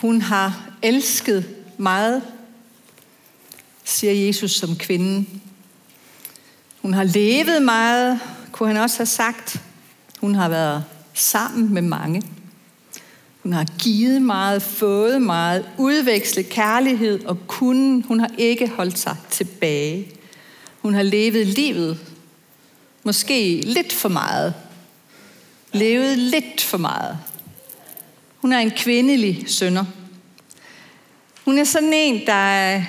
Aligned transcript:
Hun 0.00 0.20
har 0.20 0.70
elsket 0.82 1.48
meget, 1.78 2.22
siger 3.84 4.26
Jesus 4.26 4.50
som 4.50 4.76
kvinden. 4.76 5.42
Hun 6.82 6.94
har 6.94 7.04
levet 7.04 7.62
meget, 7.62 8.20
kunne 8.52 8.68
han 8.68 8.76
også 8.76 8.98
have 8.98 9.06
sagt. 9.06 9.62
Hun 10.20 10.34
har 10.34 10.48
været 10.48 10.84
sammen 11.14 11.74
med 11.74 11.82
mange. 11.82 12.22
Hun 13.42 13.52
har 13.52 13.66
givet 13.78 14.22
meget, 14.22 14.62
fået 14.62 15.22
meget, 15.22 15.68
udvekslet 15.78 16.48
kærlighed 16.48 17.24
og 17.24 17.46
kunden. 17.46 18.02
Hun 18.02 18.20
har 18.20 18.30
ikke 18.38 18.68
holdt 18.68 18.98
sig 18.98 19.16
tilbage. 19.30 20.12
Hun 20.82 20.94
har 20.94 21.02
levet 21.02 21.46
livet, 21.46 21.98
måske 23.02 23.60
lidt 23.60 23.92
for 23.92 24.08
meget. 24.08 24.54
Levet 25.72 26.18
lidt 26.18 26.60
for 26.60 26.78
meget. 26.78 27.18
Hun 28.40 28.52
er 28.52 28.58
en 28.58 28.70
kvindelig 28.70 29.44
sønder. 29.46 29.84
Hun 31.44 31.58
er 31.58 31.64
sådan 31.64 31.92
en, 31.92 32.26
der 32.26 32.82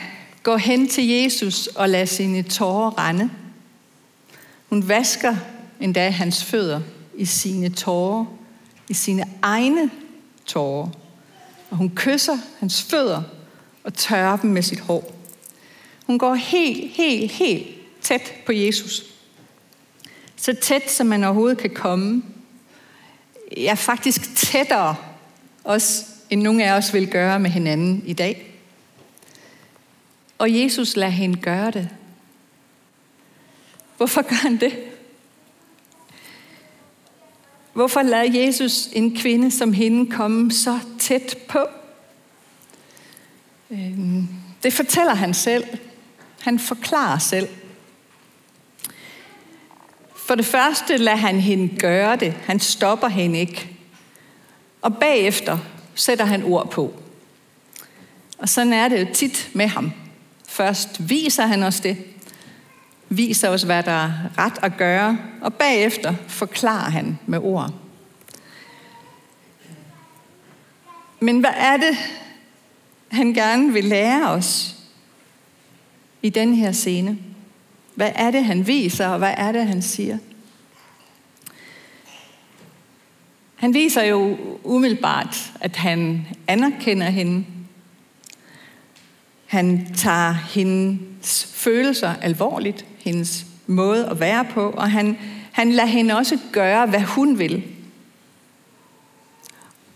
går 0.44 0.58
hen 0.58 0.88
til 0.88 1.08
Jesus 1.08 1.68
og 1.68 1.90
lader 1.90 2.06
sine 2.06 2.44
tårer 2.44 3.00
rende. 3.00 3.30
Hun 4.70 4.88
vasker 4.88 5.36
endda 5.80 6.10
hans 6.10 6.44
fødder 6.44 6.82
i 7.18 7.26
sine 7.26 7.70
tårer, 7.70 8.26
i 8.90 8.94
sine 8.94 9.24
egne 9.42 9.92
tårer. 10.46 10.90
Og 11.70 11.78
hun 11.78 11.92
kysser 11.96 12.38
hans 12.60 12.84
fødder 12.84 13.24
og 13.84 13.94
tørrer 13.94 14.38
dem 14.38 14.50
med 14.50 14.62
sit 14.62 14.80
hår. 14.80 15.16
Hun 16.06 16.18
går 16.18 16.36
helt, 16.36 16.92
helt, 16.92 17.32
helt 17.32 17.68
tæt 18.02 18.34
på 18.46 18.52
Jesus. 18.52 19.04
Så 20.36 20.54
tæt, 20.62 20.92
som 20.92 21.08
man 21.08 21.24
overhovedet 21.24 21.58
kan 21.58 21.70
komme. 21.70 22.24
Ja, 23.58 23.74
faktisk 23.74 24.36
tættere 24.36 24.96
også, 25.64 26.06
end 26.30 26.42
nogen 26.42 26.62
af 26.62 26.72
os 26.72 26.94
vil 26.94 27.08
gøre 27.08 27.40
med 27.40 27.50
hinanden 27.50 28.04
i 28.06 28.14
dag. 28.14 28.48
Og 30.38 30.56
Jesus 30.56 30.96
lader 30.96 31.12
hende 31.12 31.42
gøre 31.42 31.72
det. 31.72 31.90
Hvorfor 33.98 34.22
gør 34.22 34.36
han 34.36 34.58
det? 34.58 34.78
Hvorfor 37.74 38.02
lader 38.02 38.42
Jesus 38.42 38.90
en 38.94 39.16
kvinde 39.16 39.52
som 39.52 39.74
hende 39.74 40.12
komme 40.12 40.52
så 40.52 40.80
tæt 41.00 41.38
på? 41.48 41.60
Øhm, 43.72 44.28
det 44.64 44.74
fortæller 44.74 45.14
han 45.14 45.34
selv. 45.34 45.64
Han 46.40 46.60
forklarer 46.60 47.18
selv. 47.18 47.48
For 50.16 50.36
det 50.36 50.46
første 50.46 50.98
lader 50.98 51.18
han 51.18 51.40
hende 51.40 51.80
gøre 51.80 52.16
det. 52.16 52.34
Han 52.34 52.60
stopper 52.60 53.08
hende 53.08 53.40
ikke. 53.40 53.81
Og 54.82 54.98
bagefter 54.98 55.58
sætter 55.96 56.26
han 56.26 56.44
ord 56.44 56.72
på. 56.72 56.94
Og 58.38 58.50
sådan 58.50 58.74
er 58.74 58.88
det 58.88 59.02
jo 59.02 59.08
tit 59.14 59.50
med 59.54 59.68
ham. 59.68 59.92
Først 60.48 61.10
viser 61.10 61.46
han 61.46 61.64
os 61.64 61.80
det, 61.80 61.98
viser 63.10 63.50
os, 63.50 63.62
hvad 63.62 63.84
der 63.84 63.92
er 63.92 64.12
ret 64.38 64.60
at 64.62 64.78
gøre, 64.78 65.18
og 65.42 65.54
bagefter 65.54 66.14
forklarer 66.28 66.90
han 66.90 67.20
med 67.26 67.40
ord. 67.40 67.74
Men 71.20 71.40
hvad 71.40 71.54
er 71.56 71.78
det, 71.78 71.98
han 73.12 73.34
gerne 73.34 73.74
vil 73.74 73.84
lære 73.84 74.30
os 74.30 74.76
i 76.22 76.30
den 76.30 76.56
her 76.56 76.72
scene? 76.72 77.18
Hvad 77.96 78.12
er 78.16 78.32
det, 78.32 78.46
han 78.46 78.68
viser, 78.68 79.08
og 79.08 79.18
hvad 79.18 79.34
er 79.38 79.52
det, 79.52 79.68
han 79.68 79.82
siger? 79.82 80.18
Han 83.62 83.74
viser 83.74 84.04
jo 84.04 84.38
umiddelbart, 84.64 85.52
at 85.60 85.76
han 85.76 86.28
anerkender 86.48 87.10
hende. 87.10 87.46
Han 89.46 89.94
tager 89.96 90.32
hendes 90.34 91.52
følelser 91.54 92.16
alvorligt, 92.22 92.86
hendes 92.98 93.46
måde 93.68 94.08
at 94.08 94.20
være 94.20 94.46
på, 94.46 94.70
og 94.70 94.92
han, 94.92 95.18
han 95.52 95.72
lader 95.72 95.88
hende 95.88 96.18
også 96.18 96.40
gøre, 96.52 96.86
hvad 96.86 97.02
hun 97.02 97.40
vil. 97.40 97.64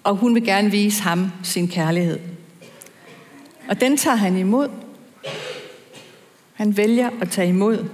Og 0.03 0.15
hun 0.15 0.35
vil 0.35 0.43
gerne 0.45 0.71
vise 0.71 1.03
ham 1.03 1.31
sin 1.43 1.67
kærlighed. 1.67 2.19
Og 3.67 3.81
den 3.81 3.97
tager 3.97 4.17
han 4.17 4.37
imod. 4.37 4.69
Han 6.53 6.77
vælger 6.77 7.09
at 7.21 7.29
tage 7.29 7.49
imod. 7.49 7.85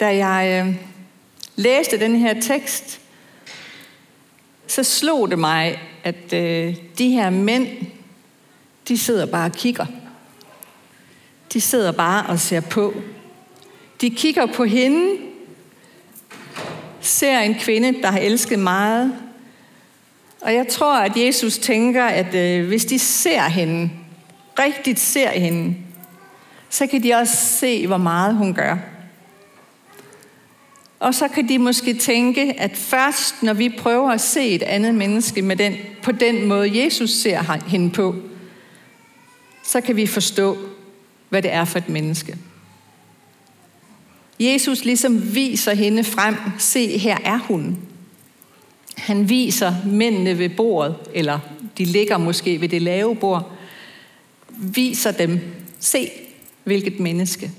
Da 0.00 0.26
jeg 0.26 0.66
øh, 0.66 0.97
læste 1.58 2.00
den 2.00 2.16
her 2.16 2.40
tekst, 2.40 3.00
så 4.66 4.82
slog 4.84 5.30
det 5.30 5.38
mig, 5.38 5.78
at 6.04 6.32
øh, 6.32 6.76
de 6.98 7.10
her 7.10 7.30
mænd, 7.30 7.68
de 8.88 8.98
sidder 8.98 9.26
bare 9.26 9.46
og 9.46 9.52
kigger. 9.52 9.86
De 11.52 11.60
sidder 11.60 11.92
bare 11.92 12.26
og 12.26 12.40
ser 12.40 12.60
på. 12.60 12.94
De 14.00 14.10
kigger 14.10 14.46
på 14.46 14.64
hende, 14.64 15.16
ser 17.00 17.38
en 17.38 17.54
kvinde, 17.54 18.02
der 18.02 18.10
har 18.10 18.18
elsket 18.18 18.58
meget. 18.58 19.14
Og 20.40 20.54
jeg 20.54 20.68
tror, 20.68 20.98
at 20.98 21.16
Jesus 21.16 21.58
tænker, 21.58 22.04
at 22.04 22.34
øh, 22.34 22.66
hvis 22.66 22.84
de 22.84 22.98
ser 22.98 23.42
hende, 23.42 23.90
rigtigt 24.58 25.00
ser 25.00 25.30
hende, 25.30 25.76
så 26.70 26.86
kan 26.86 27.02
de 27.02 27.14
også 27.14 27.36
se, 27.36 27.86
hvor 27.86 27.96
meget 27.96 28.34
hun 28.34 28.54
gør. 28.54 28.76
Og 31.00 31.14
så 31.14 31.28
kan 31.28 31.48
de 31.48 31.58
måske 31.58 31.94
tænke, 31.94 32.60
at 32.60 32.76
først 32.76 33.42
når 33.42 33.52
vi 33.52 33.68
prøver 33.68 34.10
at 34.10 34.20
se 34.20 34.48
et 34.48 34.62
andet 34.62 34.94
menneske 34.94 35.42
med 35.42 35.56
den, 35.56 35.74
på 36.02 36.12
den 36.12 36.46
måde, 36.46 36.84
Jesus 36.84 37.10
ser 37.10 37.68
hende 37.68 37.90
på, 37.90 38.14
så 39.64 39.80
kan 39.80 39.96
vi 39.96 40.06
forstå, 40.06 40.58
hvad 41.28 41.42
det 41.42 41.52
er 41.52 41.64
for 41.64 41.78
et 41.78 41.88
menneske. 41.88 42.36
Jesus 44.40 44.84
ligesom 44.84 45.34
viser 45.34 45.74
hende 45.74 46.04
frem, 46.04 46.36
se 46.58 46.98
her 46.98 47.18
er 47.24 47.38
hun. 47.38 47.78
Han 48.96 49.28
viser 49.28 49.74
mændene 49.86 50.38
ved 50.38 50.48
bordet, 50.48 50.94
eller 51.14 51.38
de 51.78 51.84
ligger 51.84 52.18
måske 52.18 52.60
ved 52.60 52.68
det 52.68 52.82
lave 52.82 53.16
bord, 53.16 53.52
viser 54.58 55.10
dem, 55.10 55.40
se 55.80 56.10
hvilket 56.64 57.00
menneske. 57.00 57.50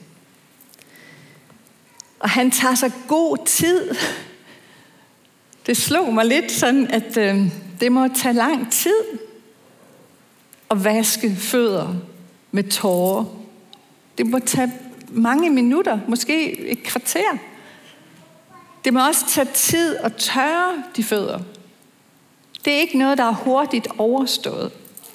Og 2.20 2.30
han 2.30 2.52
tager 2.52 2.76
sig 2.76 2.92
god 3.08 3.38
tid. 3.46 3.96
Det 5.66 5.78
slog 5.78 6.14
mig 6.14 6.26
lidt 6.26 6.52
sådan, 6.52 6.88
at 6.88 7.18
øh, 7.18 7.46
det 7.80 7.92
må 7.92 8.08
tage 8.08 8.34
lang 8.34 8.72
tid 8.72 9.04
at 10.72 10.84
vaske 10.84 11.36
fødder 11.36 11.96
med 12.52 12.64
tårer. 12.64 13.26
Det 14.18 14.28
må 14.28 14.40
tage 14.40 14.74
mange 15.10 15.50
minutter, 15.50 16.00
måske 16.08 16.60
et 16.60 16.84
kvarter. 16.84 17.38
Det 18.86 18.94
må 18.94 19.08
også 19.08 19.26
tage 19.28 19.48
tid 19.54 19.96
at 19.96 20.16
tørre 20.16 20.84
de 20.96 21.04
fødder. 21.04 21.40
Det 22.66 22.74
er 22.74 22.80
ikke 22.80 22.98
noget, 22.98 23.18
der 23.18 23.24
er 23.24 23.34
hurtigt 23.34 23.88
overstået. 23.98 24.72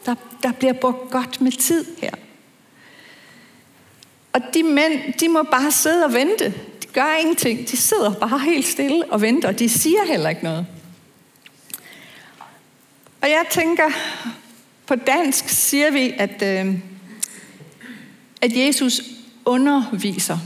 Der, 0.06 0.14
der 0.42 0.52
bliver 0.52 0.72
brugt 0.72 1.10
godt 1.10 1.40
med 1.40 1.52
tid 1.52 1.84
her. 1.98 2.10
Og 4.32 4.40
de 4.54 4.62
mænd, 4.62 5.12
de 5.20 5.28
må 5.28 5.42
bare 5.42 5.70
sidde 5.70 6.04
og 6.04 6.12
vente 6.12 6.54
gør 6.94 7.16
ingenting. 7.20 7.68
De 7.68 7.76
sidder 7.76 8.14
bare 8.14 8.38
helt 8.38 8.66
stille 8.66 9.12
og 9.12 9.20
venter, 9.20 9.48
og 9.48 9.58
de 9.58 9.68
siger 9.68 10.06
heller 10.06 10.28
ikke 10.28 10.44
noget. 10.44 10.66
Og 13.22 13.28
jeg 13.28 13.44
tænker, 13.50 13.90
på 14.86 14.94
dansk 14.94 15.48
siger 15.48 15.90
vi, 15.90 16.14
at, 16.18 16.42
øh, 16.42 16.78
at 18.42 18.56
Jesus 18.56 19.00
underviser. 19.44 20.38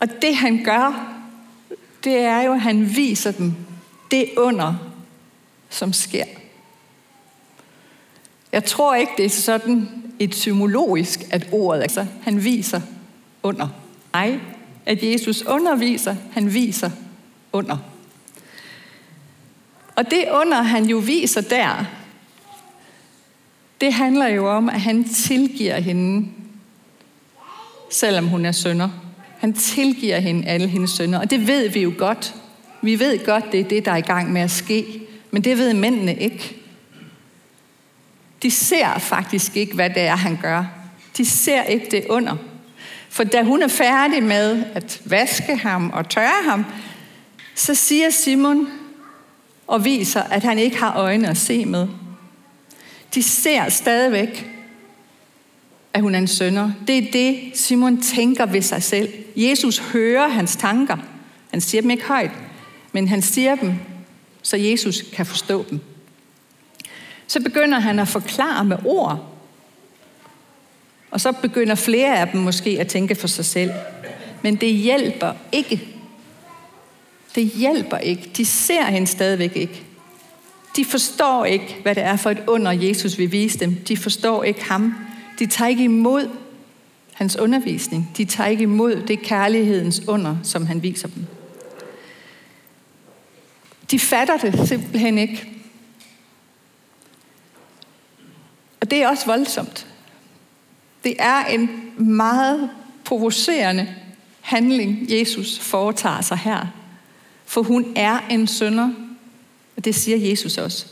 Og 0.00 0.08
det 0.22 0.36
han 0.36 0.64
gør, 0.64 1.14
det 2.04 2.16
er 2.18 2.42
jo, 2.42 2.52
at 2.52 2.60
han 2.60 2.96
viser 2.96 3.32
dem 3.32 3.54
det 4.10 4.30
under, 4.36 4.74
som 5.70 5.92
sker. 5.92 6.24
Jeg 8.52 8.64
tror 8.64 8.94
ikke, 8.94 9.12
det 9.16 9.24
er 9.24 9.30
sådan 9.30 9.88
etymologisk, 10.18 11.20
at 11.30 11.48
ordet, 11.52 11.82
altså 11.82 12.06
han 12.22 12.44
viser 12.44 12.80
under. 13.42 13.68
Ej, 14.14 14.38
at 14.86 15.02
Jesus 15.02 15.42
underviser, 15.42 16.16
han 16.32 16.54
viser 16.54 16.90
under. 17.52 17.76
Og 19.96 20.10
det 20.10 20.24
under, 20.32 20.62
han 20.62 20.84
jo 20.84 20.98
viser 20.98 21.40
der, 21.40 21.84
det 23.80 23.92
handler 23.92 24.26
jo 24.26 24.50
om, 24.50 24.68
at 24.68 24.80
han 24.80 25.04
tilgiver 25.04 25.80
hende, 25.80 26.28
selvom 27.90 28.28
hun 28.28 28.46
er 28.46 28.52
sønder. 28.52 28.88
Han 29.38 29.52
tilgiver 29.52 30.18
hende 30.18 30.48
alle 30.48 30.68
hendes 30.68 30.90
sønder, 30.90 31.18
og 31.18 31.30
det 31.30 31.46
ved 31.46 31.68
vi 31.68 31.80
jo 31.82 31.92
godt. 31.98 32.34
Vi 32.82 32.98
ved 32.98 33.24
godt, 33.24 33.52
det 33.52 33.60
er 33.60 33.64
det, 33.64 33.84
der 33.84 33.92
er 33.92 33.96
i 33.96 34.00
gang 34.00 34.32
med 34.32 34.40
at 34.40 34.50
ske, 34.50 35.02
men 35.30 35.44
det 35.44 35.58
ved 35.58 35.74
mændene 35.74 36.16
ikke. 36.16 36.56
De 38.42 38.50
ser 38.50 38.98
faktisk 38.98 39.56
ikke, 39.56 39.74
hvad 39.74 39.90
det 39.90 40.02
er, 40.02 40.16
han 40.16 40.38
gør. 40.42 40.64
De 41.16 41.24
ser 41.24 41.62
ikke 41.62 41.86
det 41.90 42.04
under. 42.08 42.36
For 43.12 43.24
da 43.24 43.42
hun 43.42 43.62
er 43.62 43.68
færdig 43.68 44.22
med 44.22 44.64
at 44.74 45.00
vaske 45.04 45.56
ham 45.56 45.90
og 45.90 46.08
tørre 46.08 46.44
ham, 46.44 46.64
så 47.54 47.74
siger 47.74 48.10
Simon, 48.10 48.68
og 49.66 49.84
viser, 49.84 50.22
at 50.22 50.42
han 50.42 50.58
ikke 50.58 50.76
har 50.76 50.96
øjne 50.96 51.28
at 51.28 51.36
se 51.36 51.64
med. 51.64 51.88
De 53.14 53.22
ser 53.22 53.68
stadigvæk, 53.68 54.50
at 55.94 56.00
hun 56.00 56.14
er 56.14 56.18
en 56.18 56.28
sønder. 56.28 56.72
Det 56.86 56.98
er 56.98 57.12
det, 57.12 57.40
Simon 57.54 58.02
tænker 58.02 58.46
ved 58.46 58.62
sig 58.62 58.82
selv. 58.82 59.08
Jesus 59.36 59.78
hører 59.78 60.28
hans 60.28 60.56
tanker. 60.56 60.96
Han 61.50 61.60
siger 61.60 61.80
dem 61.80 61.90
ikke 61.90 62.04
højt, 62.04 62.30
men 62.92 63.08
han 63.08 63.22
siger 63.22 63.54
dem, 63.54 63.74
så 64.42 64.56
Jesus 64.56 65.04
kan 65.12 65.26
forstå 65.26 65.64
dem. 65.70 65.80
Så 67.26 67.40
begynder 67.40 67.78
han 67.78 67.98
at 67.98 68.08
forklare 68.08 68.64
med 68.64 68.76
ord. 68.84 69.31
Og 71.12 71.20
så 71.20 71.32
begynder 71.32 71.74
flere 71.74 72.18
af 72.18 72.28
dem 72.28 72.40
måske 72.40 72.80
at 72.80 72.88
tænke 72.88 73.14
for 73.14 73.28
sig 73.28 73.44
selv. 73.44 73.70
Men 74.42 74.56
det 74.56 74.74
hjælper 74.74 75.32
ikke. 75.52 75.88
Det 77.34 77.44
hjælper 77.46 77.96
ikke. 77.96 78.30
De 78.36 78.44
ser 78.44 78.84
hende 78.84 79.06
stadigvæk 79.06 79.56
ikke. 79.56 79.82
De 80.76 80.84
forstår 80.84 81.44
ikke, 81.44 81.76
hvad 81.82 81.94
det 81.94 82.02
er 82.02 82.16
for 82.16 82.30
et 82.30 82.42
under, 82.46 82.72
Jesus 82.72 83.18
vil 83.18 83.32
vise 83.32 83.58
dem. 83.58 83.74
De 83.74 83.96
forstår 83.96 84.44
ikke 84.44 84.64
ham. 84.64 84.94
De 85.38 85.46
tager 85.46 85.68
ikke 85.68 85.84
imod 85.84 86.30
hans 87.12 87.36
undervisning. 87.36 88.10
De 88.16 88.24
tager 88.24 88.48
ikke 88.48 88.62
imod 88.62 89.02
det 89.02 89.22
kærlighedens 89.22 90.02
under, 90.08 90.36
som 90.42 90.66
han 90.66 90.82
viser 90.82 91.08
dem. 91.08 91.26
De 93.90 93.98
fatter 93.98 94.36
det 94.36 94.68
simpelthen 94.68 95.18
ikke. 95.18 95.48
Og 98.80 98.90
det 98.90 99.02
er 99.02 99.08
også 99.08 99.26
voldsomt. 99.26 99.91
Det 101.04 101.16
er 101.18 101.44
en 101.44 101.70
meget 101.96 102.70
provocerende 103.04 103.94
handling, 104.40 105.06
Jesus 105.10 105.58
foretager 105.58 106.20
sig 106.20 106.38
her. 106.38 106.66
For 107.46 107.62
hun 107.62 107.92
er 107.96 108.18
en 108.30 108.46
sønder, 108.46 108.90
og 109.76 109.84
det 109.84 109.94
siger 109.94 110.16
Jesus 110.30 110.58
også. 110.58 110.86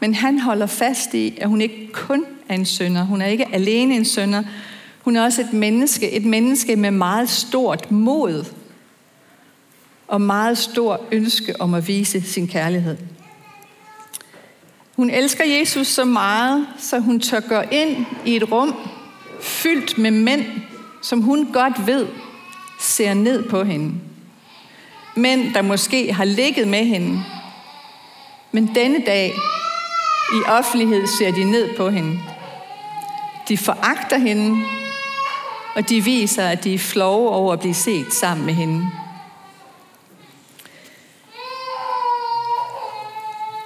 Men 0.00 0.14
han 0.14 0.38
holder 0.38 0.66
fast 0.66 1.14
i, 1.14 1.38
at 1.40 1.48
hun 1.48 1.60
ikke 1.60 1.88
kun 1.92 2.24
er 2.48 2.54
en 2.54 2.64
sønder. 2.64 3.04
Hun 3.04 3.22
er 3.22 3.26
ikke 3.26 3.54
alene 3.54 3.94
en 3.94 4.04
sønder. 4.04 4.42
Hun 5.02 5.16
er 5.16 5.24
også 5.24 5.42
et 5.42 5.52
menneske. 5.52 6.10
Et 6.10 6.24
menneske 6.24 6.76
med 6.76 6.90
meget 6.90 7.28
stort 7.28 7.90
mod. 7.90 8.44
Og 10.08 10.20
meget 10.20 10.58
stor 10.58 11.00
ønske 11.12 11.60
om 11.60 11.74
at 11.74 11.88
vise 11.88 12.20
sin 12.20 12.48
kærlighed. 12.48 12.96
Hun 14.96 15.10
elsker 15.10 15.44
Jesus 15.44 15.86
så 15.86 16.04
meget, 16.04 16.66
så 16.78 16.98
hun 16.98 17.20
tør 17.20 17.40
gå 17.40 17.60
ind 17.72 18.06
i 18.24 18.36
et 18.36 18.52
rum 18.52 18.74
fyldt 19.40 19.98
med 19.98 20.10
mænd, 20.10 20.44
som 21.02 21.20
hun 21.20 21.52
godt 21.52 21.86
ved 21.86 22.06
ser 22.80 23.14
ned 23.14 23.48
på 23.48 23.64
hende. 23.64 23.94
Mænd, 25.14 25.54
der 25.54 25.62
måske 25.62 26.12
har 26.12 26.24
ligget 26.24 26.68
med 26.68 26.84
hende. 26.84 27.24
Men 28.52 28.70
denne 28.74 29.02
dag 29.06 29.32
i 30.32 30.48
offentlighed 30.48 31.06
ser 31.06 31.32
de 31.32 31.44
ned 31.44 31.76
på 31.76 31.90
hende. 31.90 32.20
De 33.48 33.58
foragter 33.58 34.18
hende, 34.18 34.64
og 35.74 35.88
de 35.88 36.04
viser, 36.04 36.48
at 36.48 36.64
de 36.64 36.74
er 36.74 36.78
flove 36.78 37.30
over 37.30 37.52
at 37.52 37.60
blive 37.60 37.74
set 37.74 38.12
sammen 38.12 38.46
med 38.46 38.54
hende. 38.54 38.90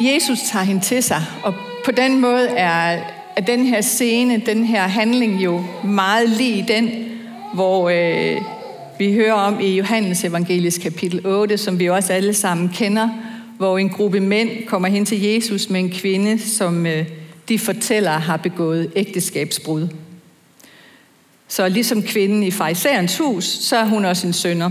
Jesus 0.00 0.38
tager 0.52 0.64
hende 0.64 0.81
til 0.81 1.02
sig, 1.02 1.23
og 1.43 1.55
på 1.85 1.91
den 1.91 2.20
måde 2.20 2.49
er, 2.49 3.02
er 3.37 3.41
den 3.47 3.67
her 3.67 3.81
scene, 3.81 4.43
den 4.47 4.64
her 4.64 4.82
handling 4.82 5.44
jo 5.44 5.64
meget 5.85 6.29
lige 6.29 6.64
den, 6.69 6.91
hvor 7.55 7.88
øh, 7.88 8.41
vi 8.99 9.14
hører 9.14 9.32
om 9.32 9.61
i 9.61 9.76
Johannes 9.76 10.25
evangelisk 10.25 10.81
kapitel 10.81 11.26
8, 11.26 11.58
som 11.58 11.79
vi 11.79 11.88
også 11.88 12.12
alle 12.12 12.35
sammen 12.35 12.69
kender, 12.69 13.08
hvor 13.56 13.79
en 13.79 13.88
gruppe 13.88 14.20
mænd 14.20 14.50
kommer 14.67 14.88
hen 14.88 15.05
til 15.05 15.23
Jesus 15.23 15.70
med 15.70 15.81
en 15.81 15.91
kvinde, 15.91 16.38
som 16.38 16.87
øh, 16.87 17.06
de 17.49 17.58
fortæller 17.58 18.11
har 18.11 18.37
begået 18.37 18.93
ægteskabsbrud. 18.97 19.88
Så 21.49 21.69
ligesom 21.69 22.02
kvinden 22.02 22.43
i 22.43 22.50
farisæerens 22.50 23.19
hus, 23.19 23.44
så 23.44 23.76
er 23.76 23.85
hun 23.85 24.05
også 24.05 24.26
en 24.26 24.32
sønder. 24.32 24.70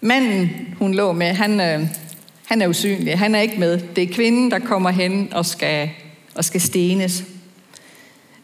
Manden, 0.00 0.50
hun 0.78 0.94
lå 0.94 1.12
med, 1.12 1.26
han, 1.26 1.60
øh, 1.60 1.86
han 2.50 2.62
er 2.62 2.68
usynlig. 2.68 3.18
Han 3.18 3.34
er 3.34 3.40
ikke 3.40 3.60
med. 3.60 3.80
Det 3.96 4.04
er 4.04 4.14
kvinden, 4.14 4.50
der 4.50 4.58
kommer 4.58 4.90
hen 4.90 5.28
og 5.32 5.46
skal, 5.46 5.90
og 6.34 6.44
skal 6.44 6.60
stenes. 6.60 7.24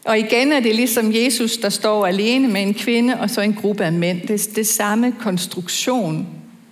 Og 0.05 0.19
igen 0.19 0.51
er 0.51 0.59
det 0.59 0.75
ligesom 0.75 1.13
Jesus, 1.13 1.57
der 1.57 1.69
står 1.69 2.05
alene 2.05 2.47
med 2.47 2.61
en 2.61 2.73
kvinde 2.73 3.19
og 3.19 3.29
så 3.29 3.41
en 3.41 3.53
gruppe 3.53 3.85
af 3.85 3.93
mænd. 3.93 4.21
Det 4.21 4.29
er 4.29 4.53
det 4.55 4.67
samme 4.67 5.13
konstruktion, 5.19 6.27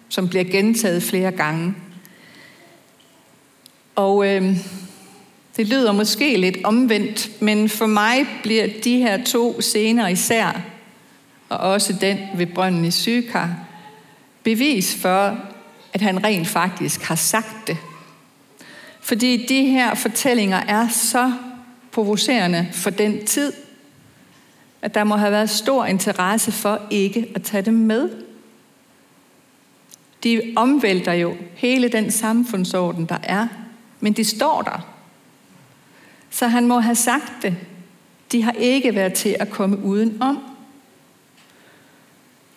som 0.09 0.29
bliver 0.29 0.43
gentaget 0.43 1.03
flere 1.03 1.31
gange. 1.31 1.73
Og 3.95 4.27
øh, 4.27 4.57
det 5.57 5.67
lyder 5.67 5.91
måske 5.91 6.37
lidt 6.37 6.57
omvendt, 6.63 7.41
men 7.41 7.69
for 7.69 7.85
mig 7.85 8.25
bliver 8.43 8.67
de 8.83 8.97
her 8.97 9.23
to 9.23 9.61
scener 9.61 10.07
især, 10.07 10.61
og 11.49 11.57
også 11.57 11.93
den 12.01 12.17
ved 12.35 12.45
brønden 12.45 12.85
i 12.85 12.91
Sykar, 12.91 13.55
bevis 14.43 14.95
for, 14.95 15.37
at 15.95 16.01
han 16.01 16.23
rent 16.23 16.47
faktisk 16.47 17.01
har 17.01 17.15
sagt 17.15 17.67
det. 17.67 17.77
Fordi 19.01 19.45
de 19.45 19.65
her 19.65 19.95
fortællinger 19.95 20.57
er 20.57 20.87
så 20.87 21.33
provocerende 21.91 22.67
for 22.71 22.89
den 22.89 23.25
tid, 23.25 23.53
at 24.81 24.93
der 24.93 25.03
må 25.03 25.15
have 25.15 25.31
været 25.31 25.49
stor 25.49 25.85
interesse 25.85 26.51
for 26.51 26.81
ikke 26.89 27.31
at 27.35 27.43
tage 27.43 27.61
dem 27.65 27.73
med. 27.73 28.09
De 30.23 30.53
omvælter 30.55 31.13
jo 31.13 31.35
hele 31.55 31.89
den 31.89 32.11
samfundsorden, 32.11 33.05
der 33.05 33.17
er, 33.23 33.47
men 33.99 34.13
de 34.13 34.23
står 34.23 34.61
der. 34.61 34.87
Så 36.29 36.47
han 36.47 36.67
må 36.67 36.79
have 36.79 36.95
sagt 36.95 37.33
det. 37.41 37.55
De 38.31 38.43
har 38.43 38.51
ikke 38.51 38.95
været 38.95 39.13
til 39.13 39.35
at 39.39 39.49
komme 39.49 39.77
uden 39.83 40.21
om. 40.21 40.54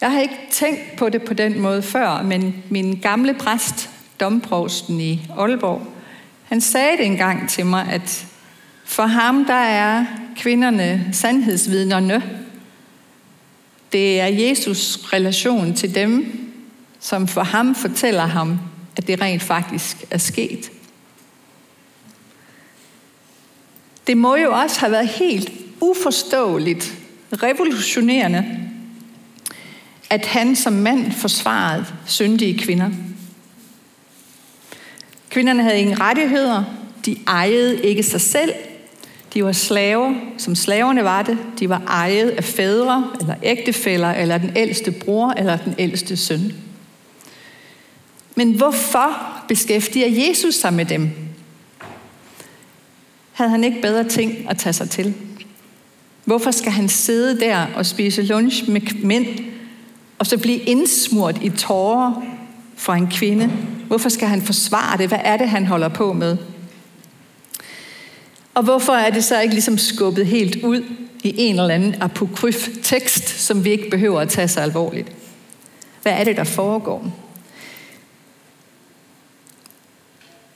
Jeg 0.00 0.12
har 0.12 0.20
ikke 0.20 0.38
tænkt 0.50 0.96
på 0.96 1.08
det 1.08 1.22
på 1.22 1.34
den 1.34 1.60
måde 1.60 1.82
før, 1.82 2.22
men 2.22 2.64
min 2.70 2.98
gamle 3.02 3.34
præst, 3.34 3.90
domprovsten 4.20 5.00
i 5.00 5.26
Aalborg, 5.38 5.86
han 6.44 6.60
sagde 6.60 6.96
det 6.96 7.06
engang 7.06 7.50
til 7.50 7.66
mig, 7.66 7.88
at 7.90 8.26
for 8.84 9.06
ham 9.06 9.44
der 9.44 9.54
er 9.54 10.06
kvinderne 10.36 11.08
sandhedsvidnerne. 11.12 12.22
Det 13.92 14.20
er 14.20 14.26
Jesus 14.26 14.98
relation 15.12 15.74
til 15.74 15.94
dem, 15.94 16.40
som 17.00 17.28
for 17.28 17.42
ham 17.42 17.74
fortæller 17.74 18.26
ham, 18.26 18.58
at 18.96 19.06
det 19.06 19.20
rent 19.20 19.42
faktisk 19.42 20.04
er 20.10 20.18
sket. 20.18 20.70
Det 24.06 24.16
må 24.16 24.36
jo 24.36 24.52
også 24.52 24.80
have 24.80 24.92
været 24.92 25.08
helt 25.08 25.52
uforståeligt, 25.80 26.94
revolutionerende, 27.32 28.57
at 30.10 30.26
han 30.26 30.56
som 30.56 30.72
mand 30.72 31.12
forsvarede 31.12 31.86
syndige 32.06 32.58
kvinder. 32.58 32.90
Kvinderne 35.30 35.62
havde 35.62 35.78
ingen 35.78 36.00
rettigheder, 36.00 36.64
de 37.06 37.16
ejede 37.26 37.82
ikke 37.82 38.02
sig 38.02 38.20
selv, 38.20 38.52
de 39.34 39.44
var 39.44 39.52
slaver, 39.52 40.14
som 40.38 40.54
slaverne 40.54 41.04
var 41.04 41.22
det. 41.22 41.38
De 41.58 41.68
var 41.68 41.82
ejet 41.88 42.30
af 42.30 42.44
fædre, 42.44 43.10
eller 43.20 43.34
ægtefæller, 43.42 44.10
eller 44.10 44.38
den 44.38 44.52
ældste 44.56 44.90
bror, 44.90 45.30
eller 45.36 45.56
den 45.56 45.74
ældste 45.78 46.16
søn. 46.16 46.52
Men 48.34 48.52
hvorfor 48.52 49.18
beskæftiger 49.48 50.28
Jesus 50.28 50.54
sig 50.54 50.72
med 50.72 50.84
dem? 50.84 51.10
Havde 53.32 53.50
han 53.50 53.64
ikke 53.64 53.80
bedre 53.82 54.04
ting 54.04 54.50
at 54.50 54.58
tage 54.58 54.72
sig 54.72 54.90
til? 54.90 55.14
Hvorfor 56.24 56.50
skal 56.50 56.72
han 56.72 56.88
sidde 56.88 57.40
der 57.40 57.66
og 57.74 57.86
spise 57.86 58.22
lunch 58.22 58.70
med 58.70 58.80
mænd, 59.02 59.26
og 60.18 60.26
så 60.26 60.38
blive 60.38 60.58
indsmurt 60.58 61.38
i 61.42 61.48
tårer 61.48 62.22
fra 62.76 62.96
en 62.96 63.08
kvinde? 63.10 63.50
Hvorfor 63.86 64.08
skal 64.08 64.28
han 64.28 64.42
forsvare 64.42 64.98
det? 64.98 65.08
Hvad 65.08 65.20
er 65.24 65.36
det, 65.36 65.48
han 65.48 65.66
holder 65.66 65.88
på 65.88 66.12
med? 66.12 66.36
Og 68.54 68.62
hvorfor 68.64 68.92
er 68.92 69.10
det 69.10 69.24
så 69.24 69.40
ikke 69.40 69.54
ligesom 69.54 69.78
skubbet 69.78 70.26
helt 70.26 70.64
ud 70.64 70.84
i 71.22 71.34
en 71.38 71.60
eller 71.60 71.74
anden 71.74 72.02
apokryf 72.02 72.68
tekst, 72.82 73.28
som 73.28 73.64
vi 73.64 73.70
ikke 73.70 73.90
behøver 73.90 74.20
at 74.20 74.28
tage 74.28 74.48
så 74.48 74.60
alvorligt? 74.60 75.12
Hvad 76.02 76.12
er 76.12 76.24
det, 76.24 76.36
der 76.36 76.44
foregår? 76.44 77.12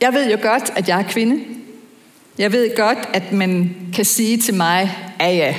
Jeg 0.00 0.12
ved 0.12 0.30
jo 0.30 0.38
godt, 0.42 0.72
at 0.76 0.88
jeg 0.88 1.00
er 1.00 1.08
kvinde. 1.08 1.44
Jeg 2.38 2.52
ved 2.52 2.76
godt, 2.76 2.98
at 3.14 3.32
man 3.32 3.76
kan 3.94 4.04
sige 4.04 4.36
til 4.36 4.54
mig, 4.54 4.98
ja 5.20 5.30
ja, 5.30 5.54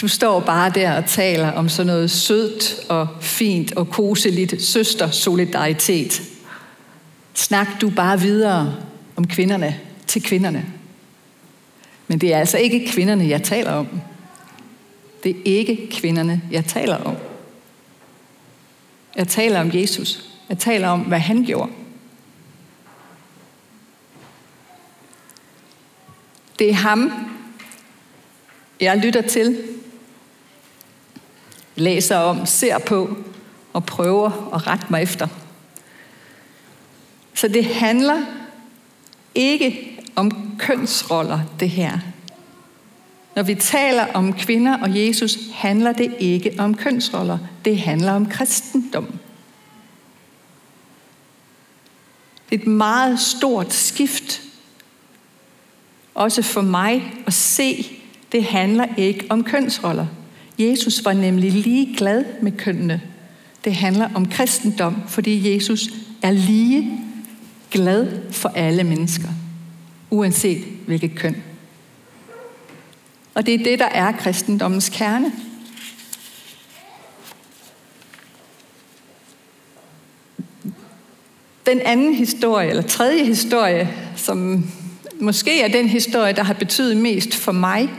du 0.00 0.08
står 0.08 0.40
bare 0.40 0.70
der 0.70 0.96
og 0.96 1.06
taler 1.06 1.52
om 1.52 1.68
sådan 1.68 1.86
noget 1.86 2.10
sødt 2.10 2.76
og 2.88 3.08
fint 3.20 3.76
og 3.76 3.90
koseligt 3.90 4.62
søstersolidaritet. 4.62 6.22
Snak 7.34 7.66
du 7.80 7.90
bare 7.90 8.20
videre 8.20 8.74
om 9.16 9.26
kvinderne 9.26 9.80
til 10.06 10.22
kvinderne. 10.22 10.66
Men 12.06 12.18
det 12.18 12.34
er 12.34 12.38
altså 12.38 12.58
ikke 12.58 12.86
kvinderne, 12.88 13.28
jeg 13.28 13.42
taler 13.42 13.72
om. 13.72 13.88
Det 15.24 15.30
er 15.30 15.40
ikke 15.44 15.88
kvinderne, 15.90 16.42
jeg 16.50 16.64
taler 16.64 16.96
om. 16.96 17.16
Jeg 19.16 19.28
taler 19.28 19.60
om 19.60 19.70
Jesus. 19.74 20.30
Jeg 20.48 20.58
taler 20.58 20.88
om, 20.88 21.00
hvad 21.00 21.18
han 21.18 21.44
gjorde. 21.44 21.72
Det 26.58 26.70
er 26.70 26.74
ham, 26.74 27.12
jeg 28.80 28.96
lytter 28.96 29.22
til, 29.22 29.58
læser 31.76 32.16
om, 32.16 32.46
ser 32.46 32.78
på 32.78 33.16
og 33.72 33.86
prøver 33.86 34.50
at 34.54 34.66
rette 34.66 34.86
mig 34.90 35.02
efter. 35.02 35.28
Så 37.34 37.48
det 37.48 37.64
handler 37.64 38.22
ikke 39.34 39.98
om 40.16 40.56
kønsroller, 40.58 41.40
det 41.60 41.70
her. 41.70 41.98
Når 43.34 43.42
vi 43.42 43.54
taler 43.54 44.06
om 44.14 44.32
kvinder 44.32 44.82
og 44.82 44.98
Jesus, 44.98 45.38
handler 45.54 45.92
det 45.92 46.16
ikke 46.18 46.54
om 46.58 46.74
kønsroller. 46.74 47.38
Det 47.64 47.78
handler 47.78 48.12
om 48.12 48.26
kristendom. 48.26 49.18
Det 52.50 52.58
er 52.58 52.60
et 52.62 52.66
meget 52.66 53.20
stort 53.20 53.72
skift. 53.72 54.42
Også 56.14 56.42
for 56.42 56.60
mig 56.60 57.12
at 57.26 57.32
se, 57.32 57.98
det 58.32 58.44
handler 58.44 58.86
ikke 58.96 59.26
om 59.30 59.44
kønsroller. 59.44 60.06
Jesus 60.58 61.04
var 61.04 61.12
nemlig 61.12 61.52
lige 61.52 61.96
glad 61.96 62.24
med 62.42 62.52
kønnene. 62.52 63.00
Det 63.64 63.74
handler 63.74 64.08
om 64.14 64.28
kristendom, 64.28 65.02
fordi 65.08 65.54
Jesus 65.54 65.88
er 66.22 66.30
lige 66.30 67.00
glad 67.70 68.32
for 68.32 68.48
alle 68.48 68.84
mennesker, 68.84 69.28
uanset 70.10 70.64
hvilket 70.86 71.14
køn. 71.14 71.36
Og 73.34 73.46
det 73.46 73.54
er 73.54 73.64
det, 73.64 73.78
der 73.78 73.88
er 73.88 74.12
kristendommens 74.12 74.88
kerne. 74.88 75.32
Den 81.66 81.80
anden 81.80 82.14
historie, 82.14 82.68
eller 82.68 82.82
tredje 82.82 83.24
historie, 83.24 83.94
som 84.16 84.64
måske 85.20 85.60
er 85.60 85.68
den 85.68 85.88
historie, 85.88 86.32
der 86.32 86.42
har 86.42 86.54
betydet 86.54 86.96
mest 86.96 87.34
for 87.34 87.52
mig, 87.52 87.90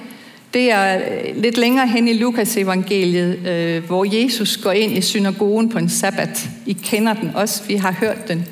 det 0.53 0.71
er 0.71 0.97
øh, 0.97 1.41
lidt 1.41 1.57
længere 1.57 1.87
hen 1.87 2.07
i 2.07 2.13
Lukas 2.13 2.57
evangeliet, 2.57 3.47
øh, 3.47 3.83
hvor 3.83 4.23
Jesus 4.23 4.57
går 4.57 4.71
ind 4.71 4.97
i 4.97 5.01
synagogen 5.01 5.69
på 5.69 5.77
en 5.77 5.89
sabbat. 5.89 6.49
I 6.65 6.73
kender 6.73 7.13
den 7.13 7.31
også, 7.35 7.63
vi 7.63 7.75
har 7.75 7.91
hørt 7.91 8.27
den 8.27 8.47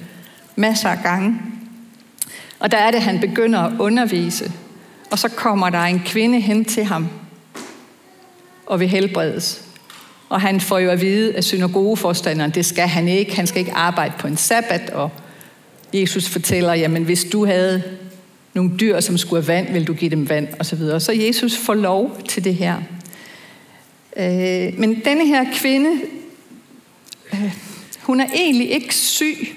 masser 0.56 0.90
af 0.90 0.98
gange. 1.04 1.40
Og 2.60 2.72
der 2.72 2.78
er 2.78 2.92
det, 2.92 3.02
han 3.02 3.20
begynder 3.20 3.60
at 3.60 3.74
undervise. 3.80 4.52
Og 5.12 5.20
så 5.20 5.30
kommer 5.30 5.70
der 5.70 5.80
en 5.80 6.02
kvinde 6.06 6.40
hen 6.40 6.66
til 6.66 6.84
ham 6.84 7.08
og 8.66 8.80
vil 8.80 8.88
helbredes. 8.88 9.62
Og 10.30 10.42
han 10.42 10.62
får 10.62 10.80
jo 10.80 10.90
at 10.90 11.02
vide 11.02 11.36
af 11.36 11.44
synagogeforstanderen, 11.44 12.52
det 12.52 12.66
skal 12.66 12.88
han 12.88 13.08
ikke. 13.08 13.36
Han 13.36 13.48
skal 13.48 13.60
ikke 13.60 13.74
arbejde 13.74 14.14
på 14.20 14.28
en 14.28 14.38
sabbat. 14.38 14.90
Og 14.90 15.12
Jesus 15.94 16.30
fortæller, 16.30 16.74
jamen 16.74 17.04
hvis 17.04 17.24
du 17.24 17.46
havde 17.46 17.84
nogle 18.56 18.78
dyr, 18.80 19.00
som 19.00 19.18
skulle 19.18 19.44
have 19.44 19.48
vand, 19.48 19.74
vil 19.74 19.88
du 19.88 19.94
give 19.94 20.12
dem 20.12 20.30
vand, 20.30 20.48
og 20.60 20.66
så 20.66 20.76
videre. 20.76 21.00
Så 21.00 21.12
Jesus 21.12 21.58
får 21.58 21.74
lov 21.74 22.22
til 22.28 22.44
det 22.44 22.56
her. 22.56 22.76
Øh, 24.18 24.80
men 24.80 25.02
denne 25.06 25.28
her 25.28 25.46
kvinde, 25.54 26.02
øh, 27.34 27.54
hun 28.02 28.20
er 28.20 28.28
egentlig 28.34 28.72
ikke 28.72 28.96
syg. 28.96 29.48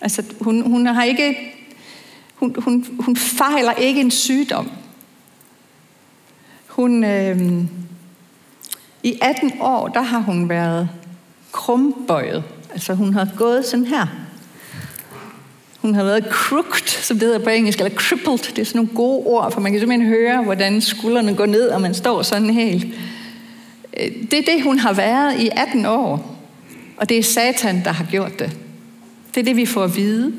Altså, 0.00 0.22
hun, 0.40 0.62
hun 0.70 0.86
har 0.86 1.04
ikke, 1.04 1.36
hun, 2.34 2.54
hun, 2.58 2.86
hun 3.00 3.16
fejler 3.16 3.72
ikke 3.72 4.00
en 4.00 4.10
sygdom. 4.10 4.70
Hun, 6.66 7.04
øh, 7.04 7.64
I 9.02 9.18
18 9.22 9.52
år, 9.60 9.88
der 9.88 10.02
har 10.02 10.18
hun 10.18 10.48
været 10.48 10.88
krumbøjet. 11.52 12.44
Altså 12.72 12.94
hun 12.94 13.14
har 13.14 13.28
gået 13.36 13.66
sådan 13.66 13.86
her. 13.86 14.06
Hun 15.80 15.94
har 15.94 16.04
været 16.04 16.24
crooked, 16.30 16.88
som 16.88 17.18
det 17.18 17.26
hedder 17.26 17.44
på 17.44 17.50
engelsk, 17.50 17.78
eller 17.78 17.94
crippled. 17.94 18.38
Det 18.38 18.58
er 18.58 18.64
sådan 18.64 18.78
nogle 18.78 18.94
gode 18.94 19.26
ord, 19.26 19.52
for 19.52 19.60
man 19.60 19.72
kan 19.72 19.80
simpelthen 19.80 20.08
høre, 20.08 20.42
hvordan 20.42 20.80
skuldrene 20.80 21.34
går 21.34 21.46
ned, 21.46 21.68
og 21.68 21.80
man 21.80 21.94
står 21.94 22.22
sådan 22.22 22.50
helt. 22.50 22.86
Øh, 24.00 24.12
det 24.30 24.38
er 24.38 24.52
det, 24.52 24.62
hun 24.62 24.78
har 24.78 24.92
været 24.92 25.40
i 25.40 25.50
18 25.56 25.86
år. 25.86 26.36
Og 26.96 27.08
det 27.08 27.18
er 27.18 27.22
Satan, 27.22 27.84
der 27.84 27.92
har 27.92 28.06
gjort 28.10 28.38
det. 28.38 28.58
Det 29.34 29.40
er 29.40 29.44
det, 29.44 29.56
vi 29.56 29.66
får 29.66 29.84
at 29.84 29.96
vide. 29.96 30.32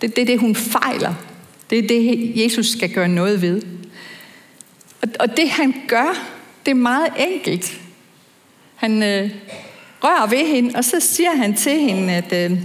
Det, 0.00 0.16
det 0.16 0.22
er 0.22 0.26
det, 0.26 0.40
hun 0.40 0.54
fejler. 0.54 1.14
Det 1.70 1.78
er 1.78 1.88
det, 1.88 2.32
Jesus 2.44 2.66
skal 2.66 2.92
gøre 2.92 3.08
noget 3.08 3.42
ved. 3.42 3.62
Og, 5.02 5.08
og 5.20 5.36
det, 5.36 5.50
han 5.50 5.74
gør, 5.88 6.28
det 6.64 6.70
er 6.70 6.74
meget 6.74 7.08
enkelt. 7.18 7.80
Han 8.74 9.02
øh, 9.02 9.30
rører 10.04 10.26
ved 10.26 10.46
hende, 10.46 10.76
og 10.76 10.84
så 10.84 11.00
siger 11.00 11.36
han 11.36 11.54
til 11.54 11.80
hende, 11.80 12.12
at 12.12 12.50
øh, 12.50 12.58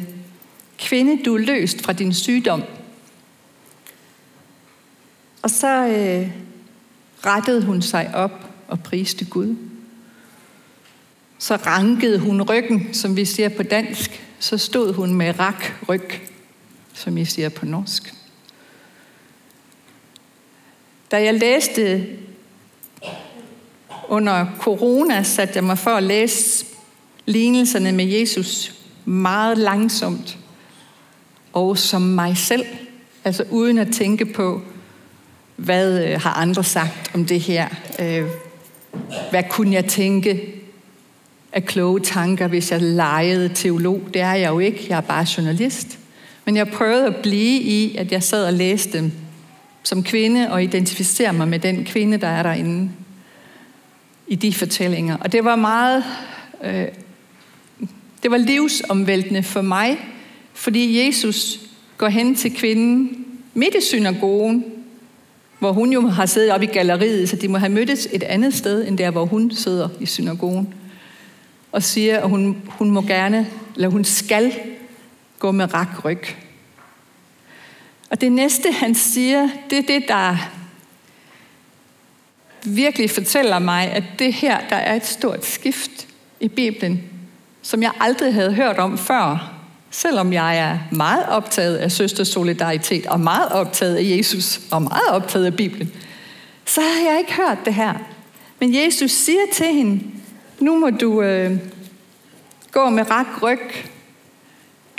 kvinde, 0.78 1.24
du 1.24 1.36
er 1.36 1.40
løst 1.40 1.82
fra 1.82 1.94
din 1.94 2.14
sygdom. 2.14 2.64
Og 5.42 5.50
så 5.50 5.88
øh, 5.88 6.32
rettede 7.26 7.66
hun 7.66 7.82
sig 7.82 8.12
op 8.16 8.50
og 8.68 8.80
priste 8.80 9.26
Gud. 9.26 9.56
Så 11.40 11.56
rankede 11.56 12.20
hun 12.20 12.42
ryggen, 12.42 12.94
som 12.94 13.16
vi 13.16 13.26
siger 13.26 13.50
på 13.50 13.64
dansk. 13.64 14.24
Så 14.40 14.58
stod 14.58 14.94
hun 14.94 15.14
med 15.14 15.40
rak 15.40 15.74
ryg, 15.90 16.12
som 16.94 17.18
I 17.18 17.26
siger 17.26 17.50
på 17.50 17.66
norsk. 17.66 18.14
Da 21.12 21.24
jeg 21.24 21.34
læste 21.34 22.08
under 24.08 24.46
corona, 24.60 25.24
satte 25.24 25.56
jeg 25.56 25.64
mig 25.64 25.78
for 25.78 25.92
at 25.92 26.04
læse 26.04 26.66
lignelserne 27.26 27.92
med 27.92 28.06
Jesus 28.06 28.74
meget 29.06 29.58
langsomt 29.58 30.38
og 31.54 31.78
som 31.78 32.02
mig 32.02 32.38
selv, 32.38 32.66
altså 33.24 33.44
uden 33.52 33.78
at 33.78 33.88
tænke 33.92 34.26
på, 34.26 34.62
hvad 35.56 36.06
øh, 36.06 36.22
har 36.22 36.34
andre 36.34 36.64
sagt 36.64 37.12
om 37.14 37.26
det 37.26 37.40
her? 37.40 37.68
Øh, 38.00 38.26
hvad 39.30 39.44
kunne 39.50 39.74
jeg 39.74 39.86
tænke 39.86 40.54
af 41.54 41.66
kloge 41.66 42.00
tanker, 42.00 42.48
hvis 42.48 42.72
jeg 42.72 42.82
legede 42.82 43.50
teolog? 43.50 44.02
Det 44.14 44.22
er 44.22 44.34
jeg 44.34 44.50
jo 44.50 44.60
ikke, 44.60 44.86
jeg 44.90 44.98
er 44.98 45.02
bare 45.02 45.26
journalist. 45.38 46.00
Men 46.46 46.58
jeg 46.58 46.68
prøvede 46.68 47.06
at 47.06 47.16
blive 47.16 47.62
i, 47.62 47.98
at 47.98 48.12
jeg 48.12 48.24
sad 48.24 48.46
og 48.46 48.54
læste 48.54 48.98
dem 48.98 49.12
som 49.84 50.04
kvinde 50.04 50.52
og 50.52 50.64
identificere 50.64 51.34
mig 51.34 51.48
med 51.48 51.60
den 51.60 51.86
kvinde, 51.86 52.18
der 52.18 52.28
er 52.28 52.44
derinde 52.44 52.92
i 54.28 54.36
de 54.36 54.54
fortællinger. 54.54 55.18
Og 55.18 55.32
det 55.32 55.46
var 55.46 55.56
meget, 55.56 56.04
øh, 56.64 56.88
det 58.24 58.32
var 58.32 58.38
livsomvæltende 58.38 59.44
for 59.44 59.62
mig, 59.62 59.98
fordi 60.58 61.06
Jesus 61.06 61.60
går 61.98 62.08
hen 62.08 62.36
til 62.36 62.56
kvinden 62.56 63.26
midt 63.54 63.76
i 63.76 63.82
synagogen, 63.82 64.66
hvor 65.60 65.72
hun 65.72 65.94
jo 65.94 66.08
har 66.08 66.26
siddet 66.26 66.52
op 66.52 66.64
i 66.64 66.66
galleriet, 66.66 67.30
så 67.30 67.36
de 67.36 67.48
må 67.48 67.58
have 67.58 67.72
mødtes 67.72 68.08
et 68.12 68.24
andet 68.24 68.54
sted, 68.54 68.88
end 68.88 68.98
der, 68.98 69.12
hvor 69.12 69.26
hun 69.26 69.52
sidder 69.52 69.90
i 70.00 70.06
synagogen. 70.06 70.74
Og 71.72 71.84
siger, 71.84 72.20
at 72.20 72.30
hun, 72.30 72.62
hun 72.68 72.92
må 72.92 73.02
gerne, 73.02 73.48
eller 73.76 73.90
hun 73.90 74.04
skal 74.04 74.54
gå 75.40 75.52
med 75.52 75.74
rak 75.74 76.06
ryg. 76.06 76.24
Og 78.10 78.22
det 78.22 78.32
næste, 78.32 78.72
han 78.72 78.96
siger, 78.96 79.50
det 79.70 79.78
er 79.78 80.00
det, 80.00 80.04
der 80.08 80.38
virkelig 82.66 83.12
fortæller 83.12 83.60
mig, 83.60 83.92
at 83.92 84.04
det 84.20 84.34
her, 84.34 84.60
der 84.70 84.76
er 84.76 84.96
et 84.96 85.06
stort 85.06 85.46
skift 85.46 86.08
i 86.40 86.48
Bibelen, 86.48 87.04
som 87.62 87.84
jeg 87.84 87.92
aldrig 88.00 88.34
havde 88.34 88.54
hørt 88.54 88.78
om 88.78 88.98
før. 88.98 89.57
Selvom 89.92 90.34
jeg 90.34 90.58
er 90.58 90.80
meget 90.92 91.26
optaget 91.30 91.78
af 91.78 91.92
søstersolidaritet, 91.92 93.06
og 93.06 93.20
meget 93.20 93.52
optaget 93.52 93.96
af 93.96 94.18
Jesus, 94.18 94.60
og 94.72 94.82
meget 94.82 95.08
optaget 95.10 95.46
af 95.46 95.56
Bibelen, 95.56 95.92
så 96.66 96.82
har 96.82 97.12
jeg 97.12 97.20
ikke 97.20 97.34
hørt 97.34 97.58
det 97.66 97.74
her. 97.74 97.94
Men 98.60 98.76
Jesus 98.76 99.12
siger 99.12 99.42
til 99.54 99.66
hende, 99.66 100.04
nu 100.60 100.80
må 100.80 100.90
du 100.90 101.22
øh, 101.22 101.60
gå 102.72 102.90
med 102.90 103.12
rak 103.12 103.44
ryg. 103.44 103.90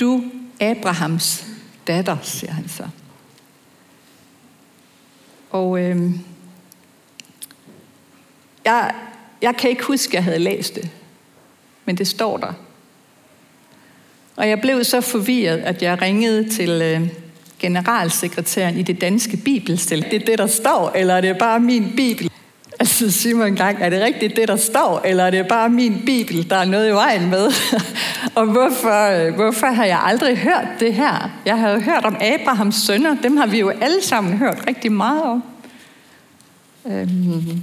Du 0.00 0.24
Abrahams 0.60 1.46
datter, 1.86 2.16
siger 2.22 2.52
han 2.52 2.68
så. 2.68 2.88
Og 5.50 5.80
øh, 5.80 6.10
jeg, 8.64 8.94
jeg 9.42 9.56
kan 9.56 9.70
ikke 9.70 9.84
huske, 9.84 10.10
at 10.10 10.14
jeg 10.14 10.24
havde 10.24 10.38
læst 10.38 10.74
det, 10.74 10.90
men 11.84 11.98
det 11.98 12.08
står 12.08 12.36
der. 12.36 12.52
Og 14.38 14.48
jeg 14.48 14.60
blev 14.60 14.84
så 14.84 15.00
forvirret, 15.00 15.58
at 15.58 15.82
jeg 15.82 16.02
ringede 16.02 16.48
til 16.48 16.70
øh, 16.70 17.08
generalsekretæren 17.58 18.78
i 18.78 18.82
det 18.82 19.00
danske 19.00 19.36
bibelstil. 19.36 20.04
Det 20.10 20.22
er 20.22 20.26
det, 20.26 20.38
der 20.38 20.46
står, 20.46 20.92
eller 20.94 21.14
er 21.14 21.20
det 21.20 21.38
bare 21.38 21.60
min 21.60 21.92
bibel? 21.96 22.30
Altså 22.80 23.10
sig 23.10 23.36
mig 23.36 23.48
engang, 23.48 23.78
er 23.80 23.90
det 23.90 24.02
rigtigt 24.02 24.36
det, 24.36 24.48
der 24.48 24.56
står, 24.56 25.02
eller 25.04 25.24
er 25.24 25.30
det 25.30 25.48
bare 25.48 25.68
min 25.68 26.02
bibel, 26.06 26.50
der 26.50 26.56
er 26.56 26.64
noget 26.64 26.88
i 26.88 26.92
vejen 26.92 27.30
med? 27.30 27.52
og 28.38 28.46
hvorfor, 28.46 29.26
øh, 29.26 29.34
hvorfor 29.34 29.66
har 29.66 29.84
jeg 29.84 30.00
aldrig 30.04 30.38
hørt 30.38 30.68
det 30.80 30.94
her? 30.94 31.30
Jeg 31.46 31.58
har 31.58 31.70
jo 31.70 31.80
hørt 31.80 32.04
om 32.04 32.16
Abrahams 32.20 32.76
sønner, 32.76 33.16
dem 33.22 33.36
har 33.36 33.46
vi 33.46 33.58
jo 33.58 33.68
alle 33.68 34.02
sammen 34.02 34.38
hørt 34.38 34.64
rigtig 34.66 34.92
meget 34.92 35.22
om. 35.22 35.42
Øhm. 36.86 37.62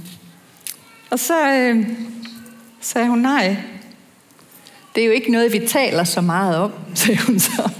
Og 1.10 1.18
så 1.18 1.52
øh, 1.52 1.86
sagde 2.80 3.08
hun 3.08 3.18
nej, 3.18 3.56
det 4.96 5.02
er 5.02 5.06
jo 5.06 5.12
ikke 5.12 5.32
noget, 5.32 5.52
vi 5.52 5.66
taler 5.66 6.04
så 6.04 6.20
meget 6.20 6.56
om, 6.56 6.72
sagde 6.94 7.22
hun 7.22 7.40
så. 7.40 7.70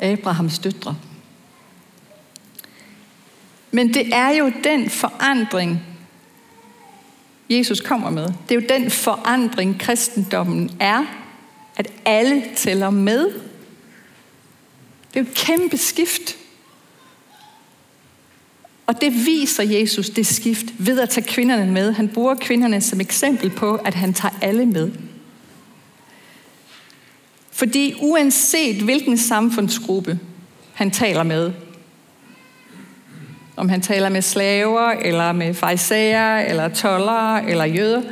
Abrahams 0.00 0.58
døtre. 0.58 0.96
Men 3.70 3.94
det 3.94 4.14
er 4.14 4.30
jo 4.30 4.52
den 4.64 4.90
forandring, 4.90 5.82
Jesus 7.50 7.80
kommer 7.80 8.10
med. 8.10 8.26
Det 8.48 8.56
er 8.56 8.60
jo 8.60 8.66
den 8.68 8.90
forandring, 8.90 9.80
kristendommen 9.80 10.70
er, 10.80 11.04
at 11.76 11.92
alle 12.04 12.44
tæller 12.56 12.90
med. 12.90 13.24
Det 15.14 15.20
er 15.20 15.20
jo 15.20 15.26
et 15.30 15.34
kæmpe 15.34 15.76
skift. 15.76 16.36
Og 18.86 19.00
det 19.00 19.26
viser 19.26 19.62
Jesus, 19.62 20.10
det 20.10 20.26
skift, 20.26 20.66
ved 20.78 21.00
at 21.00 21.08
tage 21.08 21.26
kvinderne 21.26 21.72
med. 21.72 21.92
Han 21.92 22.08
bruger 22.08 22.34
kvinderne 22.34 22.80
som 22.80 23.00
eksempel 23.00 23.50
på, 23.50 23.74
at 23.74 23.94
han 23.94 24.14
tager 24.14 24.34
alle 24.42 24.66
med. 24.66 24.90
Fordi 27.58 27.94
uanset 28.00 28.82
hvilken 28.82 29.18
samfundsgruppe 29.18 30.18
han 30.74 30.90
taler 30.90 31.22
med, 31.22 31.52
om 33.56 33.68
han 33.68 33.80
taler 33.80 34.08
med 34.08 34.22
slaver, 34.22 34.90
eller 34.90 35.32
med 35.32 35.54
fejsager, 35.54 36.38
eller 36.38 36.68
tollere, 36.68 37.50
eller 37.50 37.64
jøder, 37.64 38.02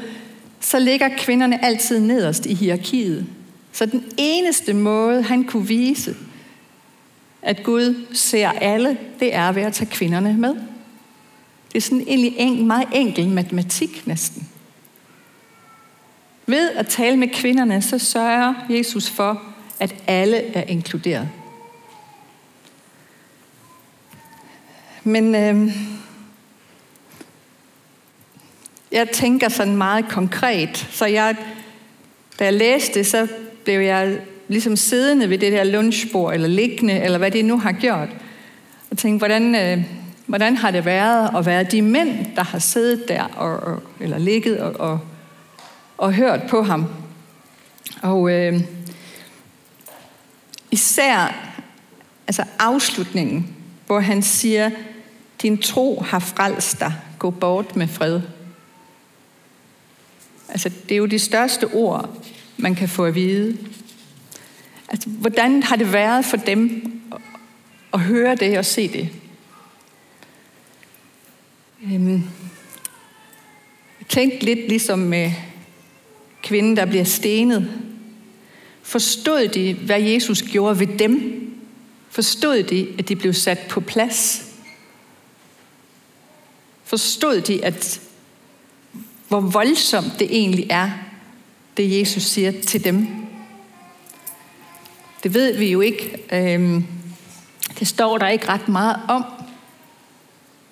så 0.60 0.78
ligger 0.78 1.08
kvinderne 1.18 1.64
altid 1.64 2.00
nederst 2.00 2.46
i 2.46 2.54
hierarkiet. 2.54 3.26
Så 3.72 3.86
den 3.86 4.04
eneste 4.16 4.72
måde, 4.72 5.22
han 5.22 5.44
kunne 5.44 5.66
vise, 5.66 6.16
at 7.42 7.62
Gud 7.62 8.06
ser 8.12 8.48
alle, 8.48 8.98
det 9.20 9.34
er 9.34 9.52
ved 9.52 9.62
at 9.62 9.72
tage 9.72 9.90
kvinderne 9.90 10.36
med. 10.38 10.54
Det 11.72 11.76
er 11.76 11.80
sådan 11.80 12.04
egentlig 12.06 12.34
en 12.38 12.66
meget 12.66 12.88
enkel 12.94 13.28
matematik 13.28 14.06
næsten. 14.06 14.48
Ved 16.46 16.70
at 16.70 16.86
tale 16.86 17.16
med 17.16 17.28
kvinderne, 17.28 17.82
så 17.82 17.98
sørger 17.98 18.54
Jesus 18.70 19.10
for, 19.10 19.42
at 19.80 19.94
alle 20.06 20.36
er 20.56 20.62
inkluderet. 20.68 21.28
Men 25.04 25.34
øh, 25.34 25.76
jeg 28.92 29.10
tænker 29.10 29.48
sådan 29.48 29.76
meget 29.76 30.08
konkret, 30.08 30.88
så 30.90 31.06
jeg, 31.06 31.36
da 32.38 32.44
jeg 32.44 32.54
læste 32.54 32.98
det, 32.98 33.06
så 33.06 33.28
blev 33.64 33.80
jeg 33.80 34.18
ligesom 34.48 34.76
siddende 34.76 35.30
ved 35.30 35.38
det 35.38 35.52
der 35.52 35.64
lunchbord, 35.64 36.34
eller 36.34 36.48
liggende, 36.48 37.00
eller 37.00 37.18
hvad 37.18 37.30
det 37.30 37.44
nu 37.44 37.58
har 37.58 37.72
gjort, 37.72 38.08
og 38.90 38.98
tænkte, 38.98 39.18
hvordan, 39.26 39.54
øh, 39.54 39.84
hvordan 40.26 40.56
har 40.56 40.70
det 40.70 40.84
været 40.84 41.30
at 41.36 41.46
være 41.46 41.62
de 41.64 41.82
mænd, 41.82 42.26
der 42.36 42.44
har 42.44 42.58
siddet 42.58 43.08
der, 43.08 43.22
og, 43.22 43.56
og, 43.56 43.82
eller 44.00 44.18
ligget 44.18 44.58
og, 44.58 44.80
og, 44.80 45.00
og 45.98 46.14
hørt 46.14 46.40
på 46.48 46.62
ham. 46.62 46.86
Og 48.02 48.30
øh, 48.30 48.60
især 50.70 51.46
altså 52.26 52.44
afslutningen, 52.58 53.56
hvor 53.86 54.00
han 54.00 54.22
siger, 54.22 54.70
din 55.42 55.58
tro 55.58 56.00
har 56.00 56.18
frelst 56.18 56.80
dig, 56.80 56.92
gå 57.18 57.30
bort 57.30 57.76
med 57.76 57.88
fred. 57.88 58.20
Altså, 60.48 60.68
det 60.68 60.92
er 60.92 60.98
jo 60.98 61.06
de 61.06 61.18
største 61.18 61.64
ord, 61.64 62.24
man 62.56 62.74
kan 62.74 62.88
få 62.88 63.04
at 63.04 63.14
vide. 63.14 63.58
Altså, 64.88 65.08
hvordan 65.08 65.62
har 65.62 65.76
det 65.76 65.92
været 65.92 66.24
for 66.24 66.36
dem 66.36 66.92
at 67.92 68.00
høre 68.00 68.34
det 68.34 68.58
og 68.58 68.64
se 68.64 68.88
det? 68.88 69.08
Øhm, 71.84 72.22
tænk 74.08 74.42
lidt 74.42 74.68
ligesom 74.68 74.98
med 74.98 75.32
kvinden, 76.46 76.76
der 76.76 76.84
bliver 76.84 77.04
stenet. 77.04 77.70
Forstod 78.82 79.48
de, 79.48 79.74
hvad 79.74 80.00
Jesus 80.00 80.42
gjorde 80.42 80.80
ved 80.80 80.86
dem? 80.98 81.42
Forstod 82.10 82.62
de, 82.62 82.88
at 82.98 83.08
de 83.08 83.16
blev 83.16 83.32
sat 83.32 83.58
på 83.68 83.80
plads? 83.80 84.44
Forstod 86.84 87.40
de, 87.40 87.64
at 87.64 88.00
hvor 89.28 89.40
voldsomt 89.40 90.12
det 90.18 90.28
egentlig 90.30 90.66
er, 90.70 90.90
det 91.76 91.98
Jesus 91.98 92.22
siger 92.22 92.52
til 92.66 92.84
dem? 92.84 93.08
Det 95.22 95.34
ved 95.34 95.58
vi 95.58 95.70
jo 95.70 95.80
ikke. 95.80 96.18
Øhm, 96.32 96.84
det 97.78 97.88
står 97.88 98.18
der 98.18 98.28
ikke 98.28 98.48
ret 98.48 98.68
meget 98.68 98.96
om. 99.08 99.24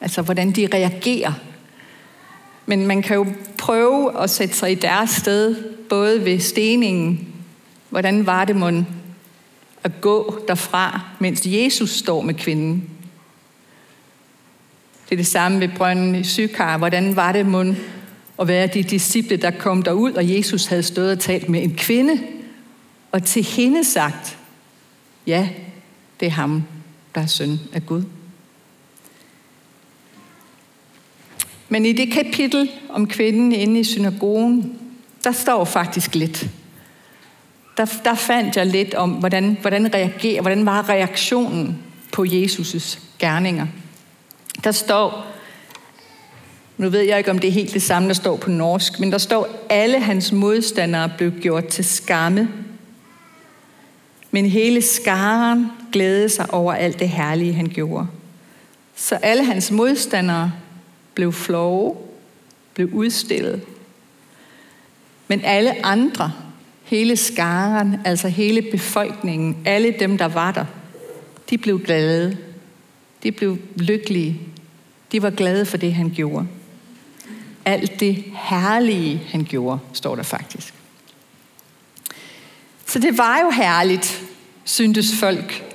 Altså, 0.01 0.23
hvordan 0.23 0.51
de 0.51 0.69
reagerer. 0.73 1.33
Men 2.67 2.87
man 2.87 3.03
kan 3.03 3.17
jo 3.17 3.27
prøve 3.59 4.23
at 4.23 4.31
sætte 4.31 4.55
sig 4.55 4.73
i 4.73 4.75
deres 4.75 5.11
sted, 5.11 5.57
både 5.89 6.25
ved 6.25 6.41
steningen. 6.41 7.29
Hvordan 7.91 8.27
var 8.27 8.45
det 8.45 8.57
mon 8.57 8.87
at 9.85 9.93
gå 10.01 10.39
derfra, 10.49 11.01
mens 11.19 11.43
Jesus 11.47 11.91
står 11.91 12.23
med 12.23 12.35
kvinden? 12.35 12.91
Det 15.05 15.13
er 15.13 15.17
det 15.17 15.27
samme 15.27 15.61
ved 15.61 15.69
brønden 15.77 16.15
i 16.15 16.25
Sykar. 16.25 16.79
Hvordan 16.79 17.17
var 17.17 17.33
det 17.33 17.47
mon 17.47 17.77
at 18.39 18.49
være 18.49 18.67
de 18.67 18.83
disciple, 18.83 19.37
der 19.37 19.51
kom 19.51 19.83
derud, 19.83 20.13
og 20.13 20.31
Jesus 20.31 20.67
havde 20.67 20.83
stået 20.83 21.13
og 21.13 21.19
talt 21.19 21.49
med 21.49 21.63
en 21.63 21.75
kvinde, 21.75 22.21
og 23.13 23.23
til 23.23 23.43
hende 23.43 23.85
sagt, 23.85 24.39
ja, 25.27 25.49
det 26.21 26.27
er 26.27 26.31
ham, 26.31 26.65
der 27.15 27.21
er 27.21 27.27
søn 27.27 27.61
af 27.73 27.87
Gud. 27.87 28.03
Men 31.69 31.87
i 31.87 31.93
det 31.93 32.13
kapitel 32.13 32.71
om 32.89 33.07
kvinden 33.07 33.53
inde 33.53 33.81
i 33.81 33.85
synagogen, 33.85 34.79
der 35.25 35.33
står 35.33 35.65
faktisk 35.65 36.15
lidt. 36.15 36.47
Der, 37.77 37.85
der 38.05 38.15
fandt 38.15 38.57
jeg 38.57 38.67
lidt 38.67 38.95
om, 38.95 39.11
hvordan, 39.11 39.59
hvordan, 39.61 39.95
reagerer, 39.95 40.41
hvordan 40.41 40.67
var 40.67 40.89
reaktionen 40.89 41.79
på 42.13 42.25
Jesus' 42.29 42.99
gerninger. 43.19 43.67
Der 44.65 44.73
står, 44.73 45.27
nu 46.77 46.89
ved 46.89 47.01
jeg 47.01 47.19
ikke, 47.19 47.31
om 47.31 47.39
det 47.39 47.49
er 47.49 47.53
helt 47.53 47.75
det 47.75 47.83
samme, 47.83 48.09
der 48.09 48.15
står 48.15 48.37
på 48.37 48.51
norsk, 48.51 49.01
men 49.01 49.13
der 49.13 49.19
står, 49.19 49.67
alle 49.71 50.01
hans 50.01 50.33
modstandere 50.33 51.11
blev 51.17 51.31
gjort 51.31 51.67
til 51.67 51.85
skamme. 51.85 52.49
Men 54.31 54.47
hele 54.47 54.83
skaren 54.83 55.67
glædede 55.93 56.29
sig 56.29 56.55
over 56.55 56.73
alt 56.73 56.99
det 56.99 57.09
herlige, 57.09 57.55
han 57.55 57.67
gjorde. 57.67 58.07
Så 58.97 59.15
alle 59.15 59.45
hans 59.45 59.71
modstandere 59.71 60.53
blev 61.15 61.33
flove, 61.33 61.97
blev 62.75 62.89
udstillet. 62.93 63.63
Men 65.29 65.41
alle 65.45 65.87
andre, 65.87 66.33
hele 66.85 67.17
skaren, 67.17 67.97
altså 68.05 68.29
hele 68.29 68.63
befolkningen, 68.63 69.57
alle 69.65 69.95
dem, 69.99 70.19
der 70.19 70.29
var 70.29 70.53
der, 70.53 70.65
de 71.51 71.59
blev 71.59 71.85
glade. 71.85 72.37
De 73.23 73.33
blev 73.33 73.59
lykkelige. 73.77 74.41
De 75.13 75.23
var 75.23 75.31
glade 75.31 75.67
for 75.67 75.77
det, 75.77 75.95
han 75.95 76.11
gjorde. 76.11 76.47
Alt 77.65 78.01
det 78.01 78.25
herlige, 78.35 79.23
han 79.29 79.45
gjorde, 79.45 79.79
står 79.93 80.17
der 80.17 80.23
faktisk. 80.23 80.75
Så 82.87 82.99
det 82.99 83.19
var 83.19 83.41
jo 83.41 83.51
herligt, 83.51 84.23
syntes 84.65 85.19
folk, 85.21 85.74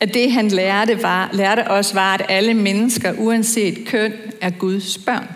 at 0.00 0.14
det 0.14 0.32
han 0.32 0.48
lærte, 0.48 1.02
var, 1.02 1.30
lærte 1.32 1.70
os 1.70 1.94
var, 1.94 2.14
at 2.14 2.22
alle 2.28 2.54
mennesker, 2.54 3.12
uanset 3.18 3.86
køn, 3.86 4.12
er 4.40 4.50
Guds 4.50 4.98
børn. 4.98 5.28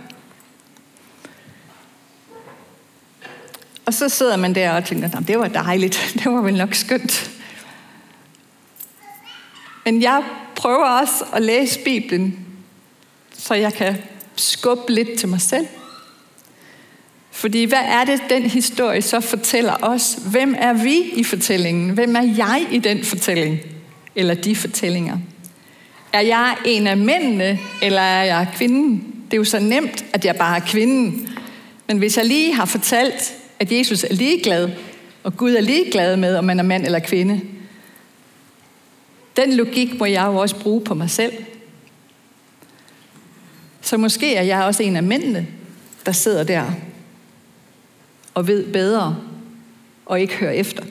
Og 3.86 3.94
så 3.94 4.08
sidder 4.08 4.36
man 4.36 4.54
der 4.54 4.70
og 4.70 4.84
tænker, 4.84 5.08
det 5.08 5.38
var 5.38 5.48
dejligt, 5.48 6.00
det 6.18 6.32
var 6.32 6.40
vel 6.40 6.54
nok 6.56 6.74
skønt. 6.74 7.30
Men 9.84 10.02
jeg 10.02 10.22
prøver 10.56 10.86
også 10.86 11.24
at 11.32 11.42
læse 11.42 11.80
Bibelen, 11.84 12.46
så 13.32 13.54
jeg 13.54 13.72
kan 13.72 13.96
skubbe 14.36 14.92
lidt 14.92 15.18
til 15.18 15.28
mig 15.28 15.40
selv. 15.40 15.66
Fordi 17.30 17.64
hvad 17.64 17.82
er 17.84 18.04
det, 18.04 18.22
den 18.30 18.42
historie 18.42 19.02
så 19.02 19.20
fortæller 19.20 19.76
os? 19.82 20.18
Hvem 20.30 20.54
er 20.58 20.72
vi 20.72 20.96
i 20.96 21.24
fortællingen? 21.24 21.90
Hvem 21.90 22.16
er 22.16 22.22
jeg 22.22 22.66
i 22.70 22.78
den 22.78 23.04
fortælling? 23.04 23.73
Eller 24.16 24.34
de 24.34 24.56
fortællinger? 24.56 25.18
Er 26.12 26.20
jeg 26.20 26.56
en 26.66 26.86
af 26.86 26.96
mændene, 26.96 27.58
eller 27.82 28.00
er 28.00 28.24
jeg 28.24 28.48
kvinden? 28.56 29.14
Det 29.24 29.32
er 29.32 29.36
jo 29.36 29.44
så 29.44 29.58
nemt, 29.58 30.04
at 30.12 30.24
jeg 30.24 30.36
bare 30.36 30.56
er 30.56 30.60
kvinden. 30.66 31.28
Men 31.88 31.98
hvis 31.98 32.16
jeg 32.16 32.26
lige 32.26 32.54
har 32.54 32.64
fortalt, 32.64 33.34
at 33.58 33.72
Jesus 33.72 34.04
er 34.04 34.14
ligeglad, 34.14 34.70
og 35.22 35.36
Gud 35.36 35.54
er 35.54 35.60
ligeglad 35.60 36.16
med, 36.16 36.36
om 36.36 36.44
man 36.44 36.58
er 36.58 36.62
mand 36.62 36.86
eller 36.86 36.98
kvinde, 36.98 37.40
den 39.36 39.52
logik 39.52 39.98
må 39.98 40.04
jeg 40.04 40.26
jo 40.26 40.36
også 40.36 40.56
bruge 40.60 40.80
på 40.80 40.94
mig 40.94 41.10
selv. 41.10 41.32
Så 43.80 43.96
måske 43.96 44.34
er 44.34 44.42
jeg 44.42 44.64
også 44.64 44.82
en 44.82 44.96
af 44.96 45.02
mændene, 45.02 45.46
der 46.06 46.12
sidder 46.12 46.44
der 46.44 46.70
og 48.34 48.46
ved 48.46 48.72
bedre 48.72 49.16
og 50.06 50.20
ikke 50.20 50.34
hører 50.34 50.52
efter. 50.52 50.84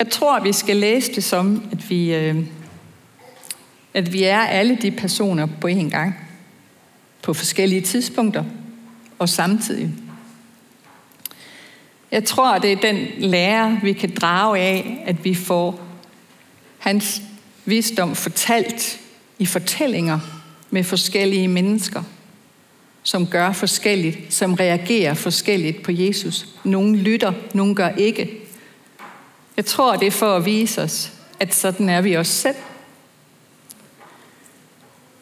Jeg 0.00 0.10
tror, 0.10 0.40
vi 0.40 0.52
skal 0.52 0.76
læse 0.76 1.14
det 1.14 1.24
som, 1.24 1.68
at 1.72 1.90
vi, 1.90 2.14
øh, 2.14 2.36
at 3.94 4.12
vi 4.12 4.22
er 4.22 4.38
alle 4.38 4.78
de 4.82 4.90
personer 4.90 5.48
på 5.60 5.68
én 5.68 5.90
gang, 5.90 6.14
på 7.22 7.34
forskellige 7.34 7.80
tidspunkter 7.80 8.44
og 9.18 9.28
samtidig. 9.28 9.90
Jeg 12.10 12.24
tror, 12.24 12.58
det 12.58 12.72
er 12.72 12.76
den 12.76 13.06
lære, 13.18 13.80
vi 13.82 13.92
kan 13.92 14.14
drage 14.14 14.58
af, 14.58 15.02
at 15.06 15.24
vi 15.24 15.34
får 15.34 15.80
hans 16.78 17.22
visdom 17.64 18.14
fortalt 18.14 19.00
i 19.38 19.46
fortællinger 19.46 20.18
med 20.70 20.84
forskellige 20.84 21.48
mennesker, 21.48 22.02
som 23.02 23.26
gør 23.26 23.52
forskelligt, 23.52 24.34
som 24.34 24.54
reagerer 24.54 25.14
forskelligt 25.14 25.82
på 25.82 25.92
Jesus. 25.92 26.46
Nogle 26.64 26.96
lytter, 26.96 27.32
nogle 27.54 27.74
gør 27.74 27.88
ikke. 27.88 28.39
Jeg 29.60 29.66
tror, 29.66 29.96
det 29.96 30.06
er 30.06 30.10
for 30.10 30.36
at 30.36 30.44
vise 30.44 30.82
os, 30.82 31.12
at 31.40 31.54
sådan 31.54 31.88
er 31.88 32.00
vi 32.00 32.16
os 32.16 32.28
selv. 32.28 32.56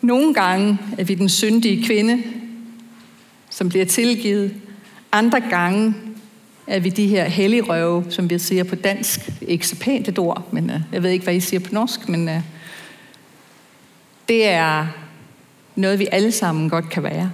Nogle 0.01 0.35
gange 0.35 0.79
er 0.98 1.05
vi 1.05 1.14
den 1.14 1.29
syndige 1.29 1.87
kvinde, 1.87 2.22
som 3.51 3.68
bliver 3.68 3.85
tilgivet. 3.85 4.55
Andre 5.12 5.40
gange 5.40 5.94
er 6.66 6.81
vi 6.81 6.88
de 6.88 7.07
her 7.07 7.24
helligrøve, 7.24 8.05
som 8.11 8.31
vi 8.31 8.38
siger 8.38 8.64
på 8.64 8.74
dansk. 8.74 9.31
Ikke 9.40 9.68
så 9.68 9.77
pænt 9.77 10.09
et 10.09 10.18
ord, 10.18 10.48
men 10.53 10.70
uh, 10.70 10.81
jeg 10.92 11.03
ved 11.03 11.11
ikke, 11.11 11.24
hvad 11.24 11.35
I 11.35 11.40
siger 11.40 11.61
på 11.61 11.74
norsk, 11.74 12.09
men 12.09 12.29
uh, 12.29 12.40
det 14.29 14.48
er 14.48 14.87
noget, 15.77 15.98
vi 15.98 16.09
alle 16.12 16.33
sammen 16.33 16.70
godt 16.70 16.90
kan 16.90 17.03
være. 17.03 17.33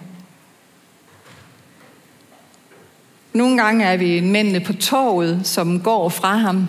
Nogle 3.34 3.62
gange 3.62 3.84
er 3.84 3.96
vi 3.96 4.20
mændene 4.20 4.60
på 4.60 4.72
torvet, 4.72 5.40
som 5.46 5.80
går 5.80 6.08
fra 6.08 6.36
ham 6.36 6.68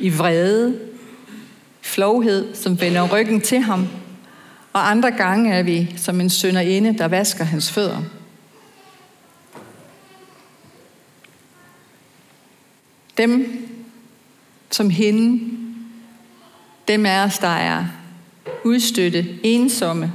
i 0.00 0.10
vrede, 0.10 0.80
flovhed, 1.80 2.54
som 2.54 2.80
vender 2.80 3.08
ryggen 3.12 3.40
til 3.40 3.60
ham. 3.60 3.88
Og 4.72 4.90
andre 4.90 5.10
gange 5.10 5.54
er 5.54 5.62
vi 5.62 5.94
som 5.96 6.20
en 6.20 6.30
sønderinde, 6.30 6.98
der 6.98 7.08
vasker 7.08 7.44
hans 7.44 7.72
fødder. 7.72 8.02
Dem 13.16 13.66
som 14.70 14.90
hende, 14.90 15.50
dem 16.88 17.06
er 17.06 17.24
os, 17.24 17.38
der 17.38 17.48
er 17.48 17.84
udstøtte, 18.64 19.26
ensomme. 19.42 20.12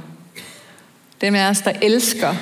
Dem 1.20 1.34
er 1.34 1.50
os, 1.50 1.60
der 1.60 1.72
elsker 1.82 2.34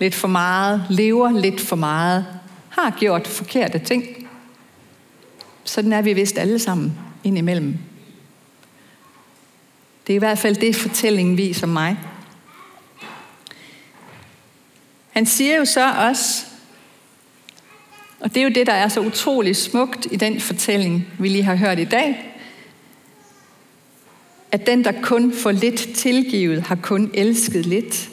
lidt 0.00 0.14
for 0.14 0.28
meget, 0.28 0.86
lever 0.90 1.30
lidt 1.30 1.60
for 1.60 1.76
meget, 1.76 2.26
har 2.68 2.96
gjort 2.98 3.26
forkerte 3.26 3.78
ting. 3.78 4.04
Sådan 5.64 5.92
er 5.92 6.02
vi 6.02 6.12
vist 6.12 6.38
alle 6.38 6.58
sammen 6.58 6.92
indimellem. 7.24 7.78
Det 10.06 10.12
er 10.12 10.16
i 10.16 10.18
hvert 10.18 10.38
fald 10.38 10.56
det, 10.56 10.76
fortællingen 10.76 11.36
viser 11.36 11.66
mig. 11.66 11.98
Han 15.10 15.26
siger 15.26 15.56
jo 15.56 15.64
så 15.64 15.92
også, 15.92 16.44
og 18.20 18.34
det 18.34 18.36
er 18.36 18.44
jo 18.44 18.50
det, 18.54 18.66
der 18.66 18.72
er 18.72 18.88
så 18.88 19.00
utrolig 19.00 19.56
smukt 19.56 20.06
i 20.10 20.16
den 20.16 20.40
fortælling, 20.40 21.06
vi 21.18 21.28
lige 21.28 21.44
har 21.44 21.54
hørt 21.54 21.78
i 21.78 21.84
dag, 21.84 22.38
at 24.52 24.66
den, 24.66 24.84
der 24.84 24.92
kun 25.02 25.32
får 25.32 25.50
lidt 25.50 25.88
tilgivet, 25.94 26.62
har 26.62 26.74
kun 26.82 27.10
elsket 27.14 27.66
lidt. 27.66 28.10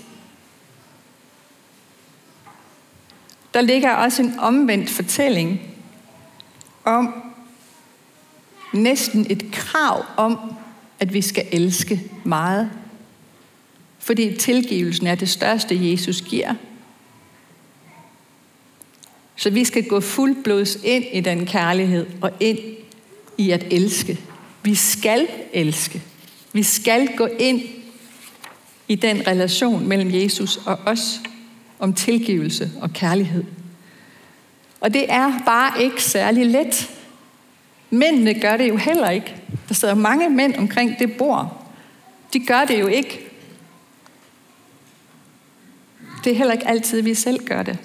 Der 3.53 3.61
ligger 3.61 3.91
også 3.91 4.21
en 4.21 4.39
omvendt 4.39 4.89
fortælling 4.89 5.61
om 6.83 7.13
næsten 8.73 9.25
et 9.29 9.45
krav 9.51 10.05
om, 10.17 10.55
at 10.99 11.13
vi 11.13 11.21
skal 11.21 11.45
elske 11.51 12.01
meget. 12.23 12.71
Fordi 13.99 14.37
tilgivelsen 14.37 15.07
er 15.07 15.15
det 15.15 15.29
største, 15.29 15.91
Jesus 15.91 16.21
giver. 16.21 16.53
Så 19.35 19.49
vi 19.49 19.65
skal 19.65 19.87
gå 19.87 19.99
fuldblods 19.99 20.75
ind 20.83 21.05
i 21.13 21.19
den 21.19 21.45
kærlighed 21.45 22.05
og 22.21 22.31
ind 22.39 22.59
i 23.37 23.51
at 23.51 23.65
elske. 23.71 24.19
Vi 24.63 24.75
skal 24.75 25.27
elske. 25.53 26.01
Vi 26.53 26.63
skal 26.63 27.15
gå 27.17 27.25
ind 27.39 27.61
i 28.87 28.95
den 28.95 29.27
relation 29.27 29.87
mellem 29.87 30.13
Jesus 30.13 30.57
og 30.65 30.79
os 30.85 31.21
om 31.79 31.93
tilgivelse 31.93 32.71
og 32.81 32.93
kærlighed. 32.93 33.43
Og 34.79 34.93
det 34.93 35.11
er 35.11 35.39
bare 35.45 35.83
ikke 35.83 36.03
særlig 36.03 36.45
let. 36.45 36.89
Mændene 37.89 38.39
gør 38.39 38.57
det 38.57 38.69
jo 38.69 38.75
heller 38.75 39.09
ikke. 39.09 39.35
Der 39.67 39.73
sidder 39.73 39.95
mange 39.95 40.29
mænd 40.29 40.55
omkring 40.55 40.99
det 40.99 41.17
bord. 41.17 41.65
De 42.33 42.39
gør 42.39 42.65
det 42.65 42.79
jo 42.79 42.87
ikke. 42.87 43.25
Det 46.23 46.31
er 46.31 46.35
heller 46.35 46.53
ikke 46.53 46.67
altid, 46.67 47.01
vi 47.01 47.13
selv 47.13 47.45
gør 47.45 47.63
det. 47.63 47.77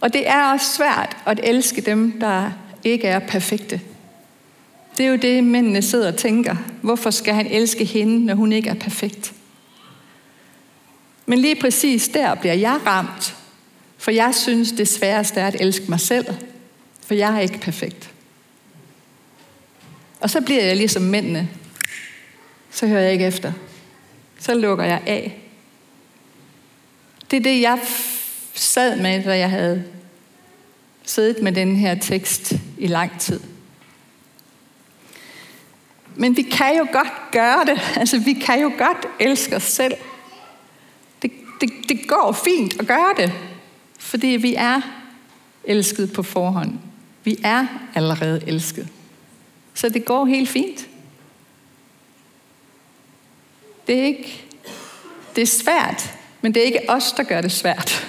Og 0.00 0.12
det 0.12 0.28
er 0.28 0.52
også 0.52 0.66
svært 0.66 1.16
at 1.26 1.40
elske 1.42 1.80
dem, 1.80 2.20
der 2.20 2.50
ikke 2.84 3.06
er 3.06 3.18
perfekte. 3.18 3.80
Det 4.96 5.06
er 5.06 5.10
jo 5.10 5.16
det, 5.16 5.44
mændene 5.44 5.82
sidder 5.82 6.12
og 6.12 6.16
tænker. 6.16 6.56
Hvorfor 6.82 7.10
skal 7.10 7.34
han 7.34 7.46
elske 7.46 7.84
hende, 7.84 8.24
når 8.26 8.34
hun 8.34 8.52
ikke 8.52 8.68
er 8.68 8.74
perfekt? 8.74 9.34
Men 11.30 11.38
lige 11.38 11.56
præcis 11.56 12.08
der 12.08 12.34
bliver 12.34 12.54
jeg 12.54 12.80
ramt, 12.86 13.36
for 13.98 14.10
jeg 14.10 14.34
synes, 14.34 14.72
det 14.72 14.88
sværeste 14.88 15.40
er 15.40 15.46
at 15.46 15.56
elske 15.60 15.84
mig 15.88 16.00
selv, 16.00 16.26
for 17.06 17.14
jeg 17.14 17.36
er 17.36 17.40
ikke 17.40 17.58
perfekt. 17.58 18.10
Og 20.20 20.30
så 20.30 20.40
bliver 20.40 20.64
jeg 20.64 20.76
ligesom 20.76 21.02
mændene. 21.02 21.48
Så 22.70 22.86
hører 22.86 23.00
jeg 23.00 23.12
ikke 23.12 23.26
efter. 23.26 23.52
Så 24.38 24.54
lukker 24.54 24.84
jeg 24.84 25.02
af. 25.06 25.40
Det 27.30 27.36
er 27.36 27.40
det, 27.40 27.60
jeg 27.60 27.78
sad 28.54 28.96
med, 28.96 29.24
da 29.24 29.38
jeg 29.38 29.50
havde 29.50 29.84
siddet 31.04 31.42
med 31.42 31.52
den 31.52 31.76
her 31.76 31.94
tekst 31.94 32.52
i 32.78 32.86
lang 32.86 33.20
tid. 33.20 33.40
Men 36.16 36.36
vi 36.36 36.42
kan 36.42 36.76
jo 36.78 36.86
godt 36.92 37.12
gøre 37.32 37.64
det. 37.64 37.80
Altså, 37.96 38.18
vi 38.18 38.32
kan 38.32 38.60
jo 38.60 38.72
godt 38.78 39.06
elske 39.20 39.56
os 39.56 39.62
selv. 39.62 39.94
Det, 41.60 41.70
det, 41.88 42.08
går 42.08 42.32
fint 42.44 42.80
at 42.80 42.86
gøre 42.86 43.14
det, 43.16 43.32
fordi 43.98 44.26
vi 44.26 44.54
er 44.54 44.80
elsket 45.64 46.12
på 46.12 46.22
forhånd. 46.22 46.78
Vi 47.24 47.38
er 47.44 47.66
allerede 47.94 48.42
elsket. 48.46 48.88
Så 49.74 49.88
det 49.88 50.04
går 50.04 50.24
helt 50.24 50.48
fint. 50.48 50.88
Det 53.86 53.98
er 53.98 54.04
ikke 54.04 54.50
det 55.36 55.42
er 55.42 55.46
svært, 55.46 56.14
men 56.40 56.54
det 56.54 56.62
er 56.62 56.66
ikke 56.66 56.80
os, 56.88 57.12
der 57.12 57.22
gør 57.22 57.40
det 57.40 57.52
svært. 57.52 58.06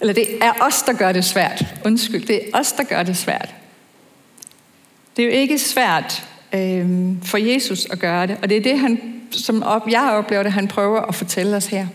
Eller 0.00 0.14
det 0.14 0.44
er 0.44 0.52
os, 0.60 0.82
der 0.82 0.92
gør 0.92 1.12
det 1.12 1.24
svært. 1.24 1.64
Undskyld, 1.84 2.26
det 2.26 2.36
er 2.36 2.58
os, 2.58 2.72
der 2.72 2.84
gør 2.84 3.02
det 3.02 3.16
svært. 3.16 3.54
Det 5.16 5.22
er 5.22 5.26
jo 5.26 5.32
ikke 5.32 5.58
svært 5.58 6.26
øh, 6.54 7.12
for 7.22 7.38
Jesus 7.38 7.86
at 7.90 7.98
gøre 7.98 8.26
det. 8.26 8.38
Og 8.42 8.48
det 8.48 8.56
er 8.56 8.60
det, 8.60 8.78
han, 8.78 9.22
som 9.30 9.62
op, 9.62 9.88
jeg 9.88 10.10
oplever 10.12 10.42
det, 10.42 10.52
han 10.52 10.68
prøver 10.68 11.00
at 11.00 11.14
fortælle 11.14 11.56
os 11.56 11.66
her. 11.66 11.86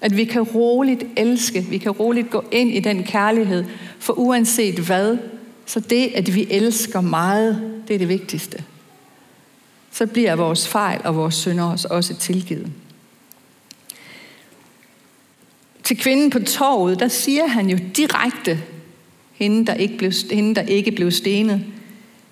At 0.00 0.16
vi 0.16 0.24
kan 0.24 0.42
roligt 0.42 1.04
elske, 1.16 1.60
vi 1.60 1.78
kan 1.78 1.92
roligt 1.92 2.30
gå 2.30 2.44
ind 2.52 2.70
i 2.70 2.80
den 2.80 3.04
kærlighed, 3.04 3.64
for 3.98 4.12
uanset 4.12 4.78
hvad, 4.78 5.18
så 5.66 5.80
det, 5.80 6.12
at 6.14 6.34
vi 6.34 6.46
elsker 6.50 7.00
meget, 7.00 7.80
det 7.88 7.94
er 7.94 7.98
det 7.98 8.08
vigtigste. 8.08 8.64
Så 9.90 10.06
bliver 10.06 10.36
vores 10.36 10.68
fejl 10.68 11.00
og 11.04 11.16
vores 11.16 11.34
synder 11.34 11.72
os 11.72 11.84
også 11.84 12.16
tilgivet. 12.16 12.72
Til 15.82 15.98
kvinden 15.98 16.30
på 16.30 16.38
torvet, 16.38 17.00
der 17.00 17.08
siger 17.08 17.46
han 17.46 17.70
jo 17.70 17.78
direkte, 17.96 18.60
hende 19.32 19.66
der 19.66 19.74
ikke 19.74 19.96
blev, 19.98 20.12
hende, 20.30 20.54
der 20.54 20.62
ikke 20.62 20.92
blev 20.92 21.10
stenet, 21.10 21.64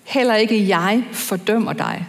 Heller 0.05 0.35
ikke 0.35 0.67
jeg 0.67 1.03
fordømmer 1.11 1.73
dig. 1.73 2.07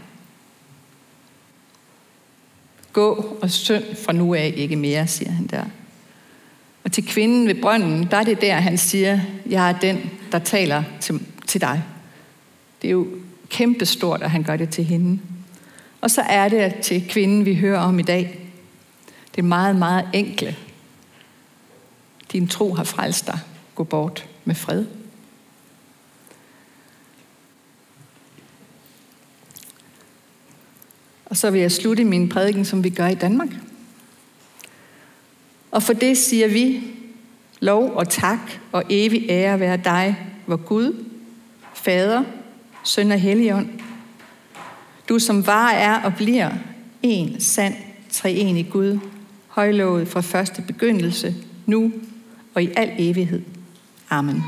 Gå 2.96 3.38
og 3.42 3.50
synd 3.50 3.85
fra 4.04 4.12
nu 4.12 4.35
af 4.35 4.52
ikke 4.56 4.76
mere, 4.76 5.06
siger 5.06 5.30
han 5.30 5.46
der. 5.46 5.64
Og 6.85 6.92
til 6.92 7.06
kvinden 7.06 7.48
ved 7.48 7.54
brønden, 7.54 8.09
der 8.11 8.16
er 8.16 8.22
det 8.22 8.40
der, 8.40 8.54
han 8.54 8.78
siger, 8.78 9.20
jeg 9.46 9.70
er 9.70 9.78
den, 9.78 10.11
der 10.32 10.38
taler 10.38 10.82
til, 11.00 11.20
til 11.46 11.61
dig. 11.61 11.82
Det 12.82 12.88
er 12.88 12.92
jo 12.92 13.06
kæmpestort, 13.48 14.22
at 14.22 14.30
han 14.30 14.42
gør 14.42 14.56
det 14.56 14.68
til 14.68 14.85
hende. 14.85 15.20
Og 16.00 16.11
så 16.11 16.20
er 16.20 16.48
det 16.48 16.74
til 16.74 17.09
kvinden, 17.09 17.44
vi 17.44 17.54
hører 17.54 17.80
om 17.80 17.98
i 17.98 18.02
dag. 18.02 18.38
Det 19.35 19.38
er 19.38 19.46
meget, 19.46 19.76
meget 19.76 20.09
enkle. 20.12 20.56
Din 22.32 22.48
tro 22.48 22.74
har 22.74 22.85
frelst 22.85 23.26
dig. 23.26 23.38
Gå 23.74 23.85
bort 23.85 24.28
med 24.44 24.54
fred. 24.54 24.85
Og 31.37 31.40
så 31.40 31.51
vil 31.51 31.61
jeg 31.61 31.72
slutte 31.72 32.05
min 32.05 32.29
prædiken, 32.29 32.64
som 32.64 32.85
vi 32.85 32.90
gør 32.90 33.07
i 33.07 33.14
Danmark. 33.14 33.49
Og 35.70 35.83
for 35.83 35.92
det 35.92 36.18
siger 36.18 36.49
vi, 36.49 36.83
lov 37.61 37.92
og 37.94 38.09
tak 38.09 38.38
og 38.72 38.85
evig 38.90 39.27
ære 39.29 39.61
være 39.61 39.77
dig, 39.77 40.16
vor 40.46 40.57
Gud, 40.57 41.05
Fader, 41.75 42.25
Søn 42.85 43.12
og 43.12 43.20
Helligånd. 43.20 43.68
Du 45.09 45.18
som 45.18 45.46
var 45.46 45.70
er 45.70 46.03
og 46.03 46.14
bliver 46.14 46.51
en 47.03 47.40
sand 47.40 47.75
treenig 48.11 48.68
Gud, 48.72 48.99
højlovet 49.49 50.09
fra 50.09 50.20
første 50.20 50.62
begyndelse, 50.62 51.35
nu 51.66 51.92
og 52.55 52.62
i 52.62 52.68
al 52.77 52.90
evighed. 52.99 53.42
Amen. 54.11 54.42